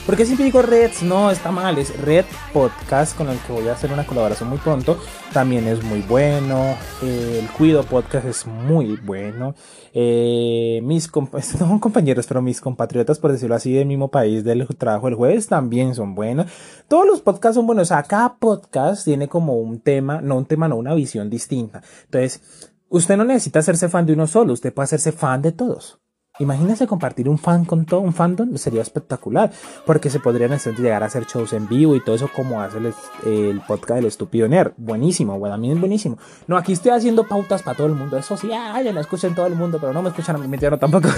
Porque 0.09 0.25
siempre 0.25 0.47
digo 0.47 0.63
Reds, 0.63 1.03
no, 1.03 1.31
está 1.31 1.51
mal, 1.51 1.77
es 1.77 1.95
Red 2.01 2.25
Podcast 2.55 3.15
con 3.15 3.29
el 3.29 3.39
que 3.41 3.53
voy 3.53 3.69
a 3.69 3.73
hacer 3.75 3.93
una 3.93 4.07
colaboración 4.07 4.49
muy 4.49 4.57
pronto. 4.57 4.99
También 5.35 5.69
es 5.69 5.85
muy 5.85 6.01
bueno. 6.01 6.77
Eh, 7.03 7.41
el 7.43 7.51
Cuido 7.51 7.83
Podcast 7.83 8.25
es 8.25 8.47
muy 8.47 8.97
bueno. 9.05 9.55
Eh, 9.93 10.81
mis 10.83 11.13
comp- 11.13 11.61
no 11.61 11.79
compañeros, 11.79 12.27
pero 12.27 12.41
mis 12.41 12.59
compatriotas, 12.63 13.19
por 13.19 13.33
decirlo 13.33 13.55
así, 13.55 13.75
del 13.75 13.85
mismo 13.87 14.11
país 14.11 14.45
del 14.45 14.67
trabajo 14.79 15.09
del 15.09 15.15
jueves 15.15 15.47
también 15.47 15.95
son 15.95 16.15
buenos. 16.15 16.51
Todos 16.89 17.07
los 17.07 17.21
podcasts 17.21 17.57
son 17.57 17.67
buenos. 17.67 17.89
O 17.89 17.95
sea, 17.95 18.03
cada 18.05 18.37
podcast 18.39 19.05
tiene 19.05 19.29
como 19.29 19.57
un 19.59 19.79
tema, 19.79 20.23
no 20.23 20.39
un 20.39 20.47
tema, 20.47 20.69
no 20.69 20.77
una 20.77 20.95
visión 20.95 21.29
distinta. 21.29 21.83
Entonces, 22.07 22.41
usted 22.89 23.19
no 23.19 23.25
necesita 23.25 23.59
hacerse 23.59 23.91
fan 23.91 24.07
de 24.07 24.15
uno 24.15 24.27
solo, 24.27 24.55
usted 24.55 24.73
puede 24.73 24.85
hacerse 24.85 25.13
fan 25.13 25.43
de 25.43 25.53
todos. 25.53 26.01
Imagínese 26.39 26.87
compartir 26.87 27.29
un 27.29 27.39
fan 27.39 27.65
con 27.65 27.85
todo 27.85 28.01
un 28.01 28.13
fandom, 28.13 28.57
sería 28.57 28.83
espectacular, 28.83 29.51
porque 29.85 30.11
se 30.11 30.21
podrían 30.21 30.57
llegar 30.77 31.03
a 31.03 31.07
hacer 31.07 31.25
shows 31.27 31.53
en 31.53 31.69
vivo 31.69 31.97
y 31.97 32.01
todo 32.05 32.15
eso 32.15 32.29
como 32.35 32.61
hace 32.61 32.79
el, 33.27 33.61
podcast 33.67 33.97
del 33.97 34.07
estúpido 34.07 34.49
Nerd. 34.49 34.73
Buenísimo, 34.77 35.39
bueno, 35.39 35.55
a 35.57 35.73
es 35.73 35.81
buenísimo. 35.81 36.19
No, 36.47 36.57
aquí 36.57 36.73
estoy 36.73 36.93
haciendo 36.93 37.25
pautas 37.25 37.63
para 37.63 37.77
todo 37.77 37.87
el 37.87 37.95
mundo, 37.95 38.17
eso 38.17 38.37
sí, 38.37 38.51
ah, 38.53 38.81
ya 38.83 38.93
lo 38.93 39.01
escuchan 39.01 39.35
todo 39.35 39.47
el 39.47 39.55
mundo, 39.55 39.79
pero 39.81 39.93
no 39.93 40.03
me 40.03 40.11
escuchan 40.11 40.37
a 40.37 40.39
mí, 40.39 40.49
mentira, 40.49 40.71
no, 40.71 40.79
tampoco. 40.79 41.09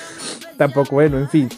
tampoco, 0.56 0.96
bueno, 0.96 1.18
en 1.18 1.28
fin. 1.28 1.48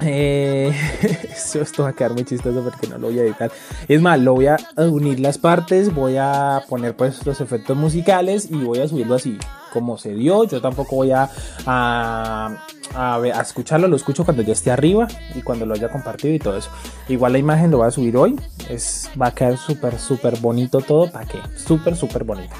Eh, 0.00 0.72
esto 1.32 1.82
va 1.82 1.90
a 1.90 1.92
quedar 1.92 2.12
muy 2.12 2.24
chistoso 2.24 2.62
porque 2.62 2.86
no 2.86 2.98
lo 2.98 3.08
voy 3.08 3.18
a 3.18 3.22
editar. 3.22 3.50
Es 3.88 4.00
más, 4.00 4.18
lo 4.20 4.34
voy 4.34 4.46
a 4.46 4.56
unir 4.76 5.20
las 5.20 5.38
partes, 5.38 5.94
voy 5.94 6.16
a 6.16 6.62
poner 6.68 6.96
pues 6.96 7.24
los 7.26 7.40
efectos 7.40 7.76
musicales 7.76 8.50
y 8.50 8.64
voy 8.64 8.78
a 8.80 8.88
subirlo 8.88 9.14
así 9.14 9.38
como 9.72 9.98
se 9.98 10.14
dio. 10.14 10.44
Yo 10.44 10.60
tampoco 10.60 10.96
voy 10.96 11.12
a, 11.12 11.28
a, 11.66 12.56
a 12.94 13.40
escucharlo, 13.40 13.88
lo 13.88 13.96
escucho 13.96 14.24
cuando 14.24 14.42
ya 14.42 14.52
esté 14.52 14.70
arriba 14.70 15.08
y 15.34 15.42
cuando 15.42 15.66
lo 15.66 15.74
haya 15.74 15.88
compartido 15.88 16.34
y 16.34 16.38
todo 16.38 16.56
eso. 16.56 16.70
Igual 17.08 17.32
la 17.32 17.38
imagen 17.38 17.70
lo 17.70 17.78
voy 17.78 17.88
a 17.88 17.90
subir 17.90 18.16
hoy. 18.16 18.38
Es, 18.68 19.10
va 19.20 19.28
a 19.28 19.34
quedar 19.34 19.56
súper, 19.56 19.98
súper 19.98 20.38
bonito 20.38 20.80
todo. 20.80 21.10
¿Para 21.10 21.26
qué? 21.26 21.38
Súper, 21.56 21.96
súper 21.96 22.24
bonito. 22.24 22.54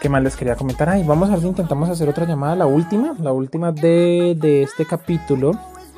¿Qué 0.00 0.08
más 0.08 0.22
les 0.22 0.36
quería 0.36 0.54
comentar? 0.54 0.88
Ay, 0.90 1.02
vamos 1.02 1.30
a 1.30 1.32
ver 1.32 1.40
si 1.40 1.46
intentamos 1.46 1.88
hacer 1.88 2.08
otra 2.08 2.26
llamada, 2.26 2.54
la 2.54 2.66
última, 2.66 3.14
la 3.20 3.32
última 3.32 3.72
de, 3.72 4.36
de 4.38 4.62
este 4.62 4.84
capítulo. 4.84 5.52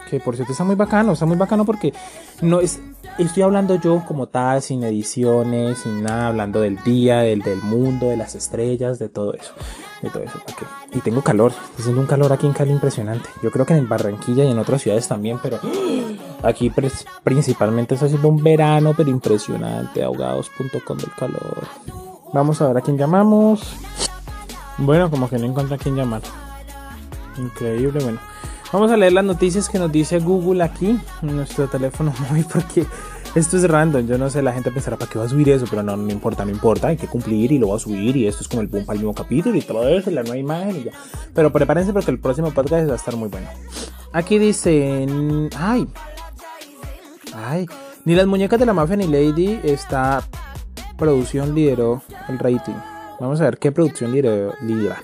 Que 0.08 0.20
por 0.20 0.36
cierto 0.36 0.52
está 0.52 0.64
muy 0.64 0.76
bacano, 0.76 1.12
está 1.12 1.26
muy 1.26 1.36
bacano 1.36 1.64
porque 1.64 1.92
no 2.40 2.60
es. 2.60 2.80
Estoy 3.18 3.42
hablando 3.42 3.80
yo 3.80 4.04
como 4.06 4.26
tal, 4.26 4.60
sin 4.60 4.82
ediciones, 4.84 5.78
sin 5.78 6.02
nada, 6.02 6.28
hablando 6.28 6.60
del 6.60 6.82
día, 6.84 7.20
del, 7.20 7.40
del 7.40 7.62
mundo, 7.62 8.10
de 8.10 8.16
las 8.16 8.34
estrellas, 8.34 8.98
de 8.98 9.08
todo 9.08 9.32
eso. 9.32 9.52
De 10.02 10.10
todo 10.10 10.22
eso. 10.22 10.38
Y 10.92 11.00
tengo 11.00 11.22
calor, 11.22 11.52
está 11.52 11.82
haciendo 11.82 12.02
un 12.02 12.06
calor 12.06 12.32
aquí 12.32 12.46
en 12.46 12.52
Cali 12.52 12.72
impresionante. 12.72 13.28
Yo 13.42 13.50
creo 13.50 13.64
que 13.64 13.74
en 13.74 13.88
Barranquilla 13.88 14.44
y 14.44 14.50
en 14.50 14.58
otras 14.58 14.82
ciudades 14.82 15.08
también, 15.08 15.38
pero 15.42 15.58
aquí 16.42 16.70
principalmente 17.24 17.94
está 17.94 18.06
haciendo 18.06 18.28
un 18.28 18.42
verano, 18.42 18.92
pero 18.94 19.08
impresionante. 19.08 20.02
Ahogados.com 20.02 20.98
del 20.98 21.12
calor. 21.12 21.66
Vamos 22.32 22.60
a 22.60 22.68
ver 22.68 22.76
a 22.76 22.80
quién 22.82 22.98
llamamos. 22.98 23.76
Bueno, 24.78 25.10
como 25.10 25.28
que 25.28 25.38
no 25.38 25.46
encuentro 25.46 25.74
a 25.74 25.78
quién 25.78 25.96
llamar. 25.96 26.20
Increíble, 27.38 28.02
bueno. 28.02 28.18
Vamos 28.76 28.90
a 28.90 28.98
leer 28.98 29.14
las 29.14 29.24
noticias 29.24 29.70
que 29.70 29.78
nos 29.78 29.90
dice 29.90 30.18
Google 30.18 30.62
aquí 30.62 31.00
en 31.22 31.34
nuestro 31.34 31.66
teléfono 31.66 32.12
móvil 32.28 32.44
porque 32.52 32.84
esto 33.34 33.56
es 33.56 33.66
random. 33.66 34.06
Yo 34.06 34.18
no 34.18 34.28
sé, 34.28 34.42
la 34.42 34.52
gente 34.52 34.70
pensará 34.70 34.98
para 34.98 35.10
qué 35.10 35.18
va 35.18 35.24
a 35.24 35.28
subir 35.30 35.48
eso, 35.48 35.64
pero 35.70 35.82
no, 35.82 35.96
no 35.96 36.12
importa, 36.12 36.44
no 36.44 36.50
importa. 36.50 36.88
Hay 36.88 36.98
que 36.98 37.06
cumplir 37.06 37.52
y 37.52 37.58
lo 37.58 37.68
va 37.68 37.76
a 37.76 37.78
subir 37.78 38.14
y 38.18 38.26
esto 38.26 38.42
es 38.42 38.48
como 38.48 38.60
el 38.60 38.68
boom 38.68 38.84
para 38.84 38.96
el 38.96 38.98
mismo 38.98 39.14
capítulo 39.14 39.56
y 39.56 39.62
todo 39.62 39.88
eso, 39.88 40.10
la 40.10 40.20
nueva 40.20 40.36
imagen 40.36 40.76
y 40.76 40.84
ya. 40.84 40.90
Pero 41.34 41.50
prepárense 41.50 41.94
porque 41.94 42.10
el 42.10 42.18
próximo 42.18 42.50
podcast 42.50 42.86
va 42.86 42.92
a 42.92 42.96
estar 42.96 43.16
muy 43.16 43.30
bueno. 43.30 43.48
Aquí 44.12 44.38
dicen, 44.38 45.48
ay, 45.56 45.88
ay, 47.34 47.66
ni 48.04 48.14
las 48.14 48.26
muñecas 48.26 48.60
de 48.60 48.66
la 48.66 48.74
mafia 48.74 48.96
ni 48.96 49.06
Lady 49.06 49.58
esta 49.64 50.22
producción 50.98 51.54
lideró 51.54 52.02
el 52.28 52.38
rating. 52.38 52.74
Vamos 53.20 53.40
a 53.40 53.44
ver 53.44 53.56
qué 53.56 53.72
producción 53.72 54.12
lideró, 54.12 54.52
lidera. 54.60 55.02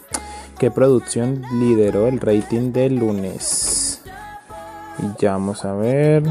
¿Qué 0.63 0.71
producción 0.71 1.43
lideró 1.59 2.07
el 2.07 2.21
rating 2.21 2.71
del 2.71 2.95
lunes? 2.95 4.01
Y 5.01 5.21
ya 5.21 5.33
vamos 5.33 5.65
a 5.65 5.73
ver. 5.75 6.23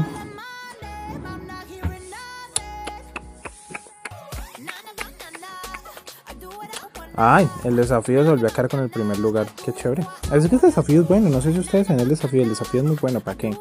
Ay, 7.14 7.46
el 7.64 7.76
desafío 7.76 8.24
se 8.24 8.30
volvió 8.30 8.48
a 8.48 8.50
quedar 8.50 8.68
con 8.70 8.80
el 8.80 8.88
primer 8.88 9.18
lugar. 9.18 9.46
Qué 9.64 9.72
chévere. 9.72 10.06
Es 10.32 10.48
que 10.48 10.54
el 10.56 10.60
desafío 10.62 11.02
es 11.02 11.08
bueno. 11.08 11.28
No 11.28 11.42
sé 11.42 11.52
si 11.52 11.58
ustedes 11.58 11.88
ven 11.88 12.00
el 12.00 12.08
desafío. 12.08 12.42
El 12.42 12.48
desafío 12.48 12.80
es 12.80 12.86
muy 12.86 12.96
bueno. 13.00 13.20
¿Para 13.20 13.36
qué? 13.36 13.54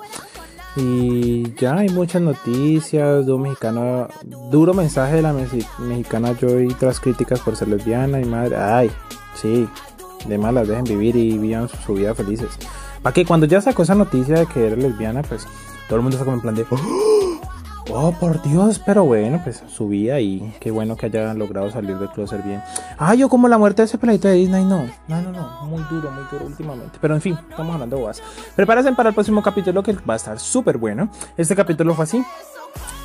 Y 0.77 1.53
ya 1.55 1.75
hay 1.79 1.89
muchas 1.89 2.21
noticias. 2.21 3.25
Duro 3.25 3.39
mexicano. 3.39 4.07
Duro 4.23 4.73
mensaje 4.73 5.15
de 5.17 5.21
la 5.21 5.33
mexi- 5.33 5.67
mexicana 5.79 6.33
Joy 6.39 6.73
tras 6.79 7.01
críticas 7.01 7.41
por 7.41 7.57
ser 7.57 7.67
lesbiana 7.67 8.21
y 8.21 8.25
madre. 8.25 8.55
Ay, 8.55 8.89
sí. 9.35 9.67
De 10.27 10.37
malas, 10.37 10.67
dejen 10.67 10.83
vivir 10.83 11.15
y 11.15 11.37
vivan 11.37 11.67
su, 11.67 11.93
vida 11.93 12.13
felices. 12.13 12.49
Para 13.01 13.13
que 13.13 13.25
cuando 13.25 13.45
ya 13.45 13.61
sacó 13.61 13.83
esa 13.83 13.95
noticia 13.95 14.35
de 14.39 14.45
que 14.45 14.67
era 14.67 14.75
lesbiana, 14.75 15.23
pues 15.23 15.47
todo 15.87 15.97
el 15.97 16.03
mundo 16.03 16.17
fue 16.17 16.25
como 16.25 16.37
en 16.37 16.41
plan 16.41 16.55
de. 16.55 16.65
Oh, 17.93 18.13
por 18.13 18.41
Dios, 18.41 18.79
pero 18.79 19.03
bueno, 19.03 19.41
pues 19.43 19.63
su 19.67 19.89
vida 19.89 20.19
y 20.19 20.53
qué 20.61 20.71
bueno 20.71 20.95
que 20.95 21.07
haya 21.07 21.33
logrado 21.33 21.69
salir 21.71 21.97
del 21.97 22.09
closet 22.09 22.43
bien. 22.45 22.61
Ah, 22.97 23.15
yo 23.15 23.27
como 23.27 23.47
la 23.47 23.57
muerte 23.57 23.81
de 23.81 23.87
ese 23.87 23.97
peladito 23.97 24.27
de 24.27 24.35
Disney, 24.35 24.63
no. 24.63 24.85
No, 25.07 25.21
no, 25.21 25.31
no. 25.31 25.65
Muy 25.65 25.83
duro, 25.89 26.09
muy 26.11 26.23
duro 26.31 26.45
últimamente. 26.45 26.99
Pero 27.01 27.15
en 27.15 27.21
fin, 27.21 27.37
estamos 27.49 27.73
hablando 27.73 27.95
de 27.95 28.01
bobas. 28.01 28.21
Prepárense 28.55 28.93
para 28.93 29.09
el 29.09 29.15
próximo 29.15 29.41
capítulo 29.41 29.83
que 29.83 29.93
va 29.93 30.13
a 30.13 30.17
estar 30.17 30.39
súper 30.39 30.77
bueno. 30.77 31.09
Este 31.35 31.55
capítulo 31.55 31.93
fue 31.93 32.03
así. 32.03 32.23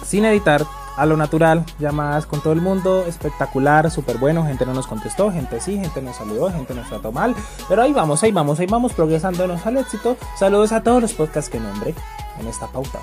Sin 0.04 0.24
editar, 0.24 0.64
a 0.96 1.06
lo 1.06 1.16
natural, 1.16 1.64
llamadas 1.78 2.26
con 2.26 2.40
todo 2.40 2.52
el 2.52 2.60
mundo, 2.60 3.04
espectacular, 3.06 3.90
súper 3.90 4.18
bueno, 4.18 4.44
gente 4.44 4.64
no 4.64 4.72
nos 4.72 4.86
contestó, 4.86 5.30
gente 5.30 5.60
sí, 5.60 5.78
gente 5.78 6.00
nos 6.00 6.16
saludó, 6.16 6.50
gente 6.50 6.74
nos 6.74 6.88
trató 6.88 7.12
mal, 7.12 7.34
pero 7.68 7.82
ahí 7.82 7.92
vamos, 7.92 8.22
ahí 8.22 8.32
vamos, 8.32 8.58
ahí 8.60 8.66
vamos 8.66 8.94
progresándonos 8.94 9.66
al 9.66 9.76
éxito. 9.76 10.16
Saludos 10.38 10.72
a 10.72 10.82
todos 10.82 11.02
los 11.02 11.12
podcasts 11.12 11.50
que 11.50 11.60
nombré 11.60 11.94
en 12.40 12.46
esta 12.48 12.66
pauta 12.66 13.00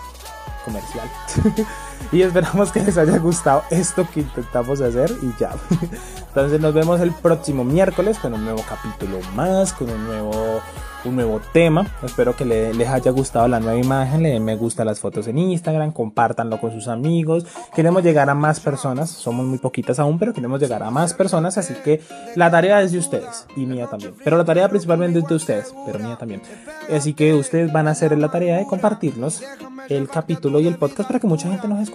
comercial. 0.66 1.10
y 2.12 2.22
esperamos 2.22 2.72
que 2.72 2.82
les 2.82 2.98
haya 2.98 3.18
gustado 3.18 3.64
esto 3.70 4.06
que 4.14 4.22
intentamos 4.22 4.82
hacer 4.82 5.12
y 5.22 5.32
ya. 5.40 5.52
Entonces 6.28 6.60
nos 6.60 6.74
vemos 6.74 7.00
el 7.02 7.12
próximo 7.12 7.64
miércoles 7.64 8.18
con 8.20 8.34
un 8.34 8.44
nuevo 8.44 8.64
capítulo 8.68 9.20
más, 9.36 9.74
con 9.74 9.90
un 9.90 10.06
nuevo 10.06 10.62
un 11.06 11.18
nuevo 11.18 11.42
tema. 11.52 11.86
Espero 12.02 12.34
que 12.34 12.46
le- 12.46 12.74
les 12.74 12.88
haya 12.88 13.12
gustado 13.12 13.46
la 13.50 13.60
nueva 13.60 13.78
imagen. 13.78 14.24
Le 14.24 14.30
den 14.30 14.46
me 14.46 14.56
gusta 14.56 14.84
a 14.84 14.86
las 14.86 15.02
fotos 15.02 15.28
en 15.28 15.38
Instagram. 15.38 15.92
Compártanlo 15.92 16.62
con 16.62 16.72
sus 16.72 16.88
amigos. 16.88 17.46
Queremos 17.76 18.04
llegar 18.04 18.30
a 18.30 18.34
más 18.36 18.62
personas. 18.62 19.10
Somos 19.10 19.46
muy 19.46 19.58
poquitas 19.58 20.00
aún, 20.00 20.18
pero 20.18 20.34
queremos 20.34 20.62
llegar 20.62 20.82
a 20.82 20.92
más 20.92 21.14
personas. 21.14 21.58
Así 21.58 21.74
que 21.84 22.00
la 22.38 22.50
tarea 22.50 22.82
es 22.82 22.94
de 22.94 23.00
ustedes 23.00 23.46
y 23.58 23.66
mía 23.66 23.88
también. 23.88 24.14
Pero 24.24 24.38
la 24.38 24.46
tarea 24.46 24.70
principalmente 24.70 25.20
es 25.20 25.28
de 25.28 25.36
ustedes, 25.36 25.76
pero 25.86 26.00
mía 26.00 26.16
también. 26.18 26.42
Así 26.90 27.14
que 27.14 27.34
ustedes 27.34 27.74
van 27.74 27.90
a 27.90 27.92
hacer 27.92 28.18
la 28.18 28.32
tarea 28.32 28.56
de 28.58 28.66
compartirnos 28.66 29.42
el 29.90 30.08
capítulo 30.08 30.62
y 30.62 30.68
el 30.68 30.78
podcast 30.78 31.10
para 31.10 31.20
que 31.20 31.28
mucha 31.28 31.50
gente 31.50 31.68
nos 31.68 31.82
escuche. 31.82 31.93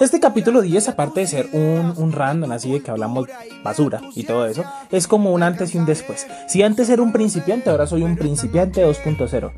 Este 0.00 0.20
capítulo 0.20 0.60
10, 0.60 0.88
aparte 0.88 1.20
de 1.20 1.26
ser 1.26 1.48
un, 1.52 1.94
un 1.96 2.12
random, 2.12 2.50
así 2.52 2.72
de 2.72 2.80
que 2.80 2.90
hablamos 2.90 3.28
basura 3.62 4.00
y 4.14 4.24
todo 4.24 4.46
eso, 4.46 4.64
es 4.90 5.06
como 5.06 5.32
un 5.32 5.42
antes 5.42 5.74
y 5.74 5.78
un 5.78 5.86
después. 5.86 6.26
Si 6.48 6.62
antes 6.62 6.88
era 6.88 7.02
un 7.02 7.12
principiante, 7.12 7.70
ahora 7.70 7.86
soy 7.86 8.02
un 8.02 8.16
principiante 8.16 8.86
2.0. 8.86 9.52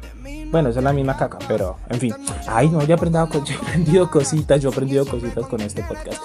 Bueno, 0.50 0.70
esa 0.70 0.80
es 0.80 0.84
la 0.84 0.92
misma 0.92 1.16
caca, 1.16 1.38
pero 1.46 1.76
en 1.88 2.00
fin. 2.00 2.14
Ay, 2.48 2.68
no, 2.68 2.82
yo 2.82 2.90
he 2.90 2.94
aprendido, 2.94 3.28
yo 3.44 3.54
he 3.54 3.56
aprendido 3.56 4.10
cositas, 4.10 4.60
yo 4.60 4.70
he 4.70 4.72
aprendido 4.72 5.06
cositas 5.06 5.46
con 5.46 5.60
este 5.60 5.82
podcast. 5.82 6.20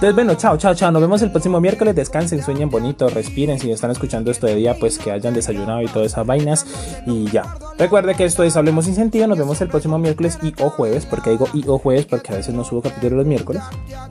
Entonces, 0.00 0.14
bueno, 0.14 0.34
chao, 0.34 0.56
chao, 0.56 0.74
chao. 0.74 0.90
Nos 0.90 1.02
vemos 1.02 1.20
el 1.20 1.30
próximo 1.30 1.60
miércoles. 1.60 1.94
Descansen, 1.94 2.42
sueñen 2.42 2.70
bonito, 2.70 3.06
respiren. 3.10 3.58
Si 3.58 3.70
están 3.70 3.90
escuchando 3.90 4.30
esto 4.30 4.46
de 4.46 4.54
día, 4.54 4.74
pues 4.80 4.98
que 4.98 5.12
hayan 5.12 5.34
desayunado 5.34 5.82
y 5.82 5.88
todas 5.88 6.12
esas 6.12 6.24
vainas. 6.24 6.64
Y 7.04 7.30
ya. 7.30 7.54
Recuerde 7.76 8.14
que 8.14 8.24
esto 8.24 8.42
es 8.42 8.56
Hablemos 8.56 8.86
sin. 8.86 8.96
Nos 9.10 9.36
vemos 9.36 9.60
el 9.60 9.68
próximo 9.68 9.98
miércoles 9.98 10.38
y 10.40 10.54
o 10.62 10.70
jueves. 10.70 11.04
porque 11.04 11.28
digo 11.28 11.48
y 11.52 11.68
o 11.68 11.76
jueves? 11.76 12.06
Porque 12.06 12.32
a 12.32 12.36
veces 12.36 12.54
no 12.54 12.64
subo 12.64 12.80
capítulo 12.80 13.16
los 13.16 13.26
miércoles. 13.26 13.62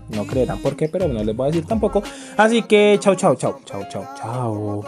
No 0.10 0.28
creerán 0.28 0.60
por 0.60 0.75
qué, 0.75 0.89
pero 0.89 1.08
no 1.08 1.23
les 1.23 1.36
voy 1.36 1.47
a 1.47 1.52
decir 1.52 1.65
tampoco. 1.65 2.04
Así 2.38 2.62
que 2.62 2.95
chao, 2.99 3.15
chao, 3.15 3.34
chao, 3.34 3.60
chao, 3.65 3.84
chao, 3.89 4.08
chao. 4.15 4.84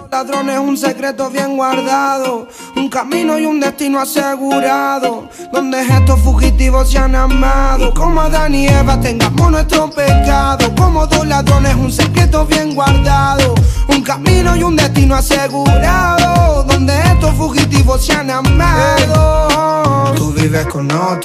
Es 0.52 0.60
un 0.60 0.78
secreto 0.78 1.32
bien 1.32 1.58
guardado, 1.58 2.48
un 2.76 2.90
camino 2.90 3.40
y 3.40 3.46
un 3.48 3.60
destino 3.60 4.00
asegurado, 4.00 5.28
donde 5.52 5.82
estos 5.82 6.20
fugitivos 6.20 6.92
se 6.92 7.00
han 7.00 7.16
amado. 7.16 7.88
Y 7.88 7.92
como 7.94 8.22
Adán 8.22 8.54
y 8.54 8.68
Eva 8.68 9.00
tengamos 9.00 9.50
nuestro 9.50 9.90
pecado, 9.90 10.70
como 10.91 11.08
dos 11.08 11.25
ladrones 11.25 11.73
un 11.75 11.89
secreto 11.89 12.45
bien 12.45 12.75
guardado, 12.75 13.56
un 13.88 14.01
camino 14.04 14.58
y 14.58 14.63
un 14.63 14.75
destino 14.75 15.15
asegurado, 15.15 16.63
donde 16.63 16.93
estos 17.04 17.34
fugitivos 17.36 18.06
se 18.06 18.12
han 18.12 18.30
amado. 18.30 20.13
Tú 20.17 20.34
vives 20.34 20.65
con 20.67 20.91
otro. 20.91 21.21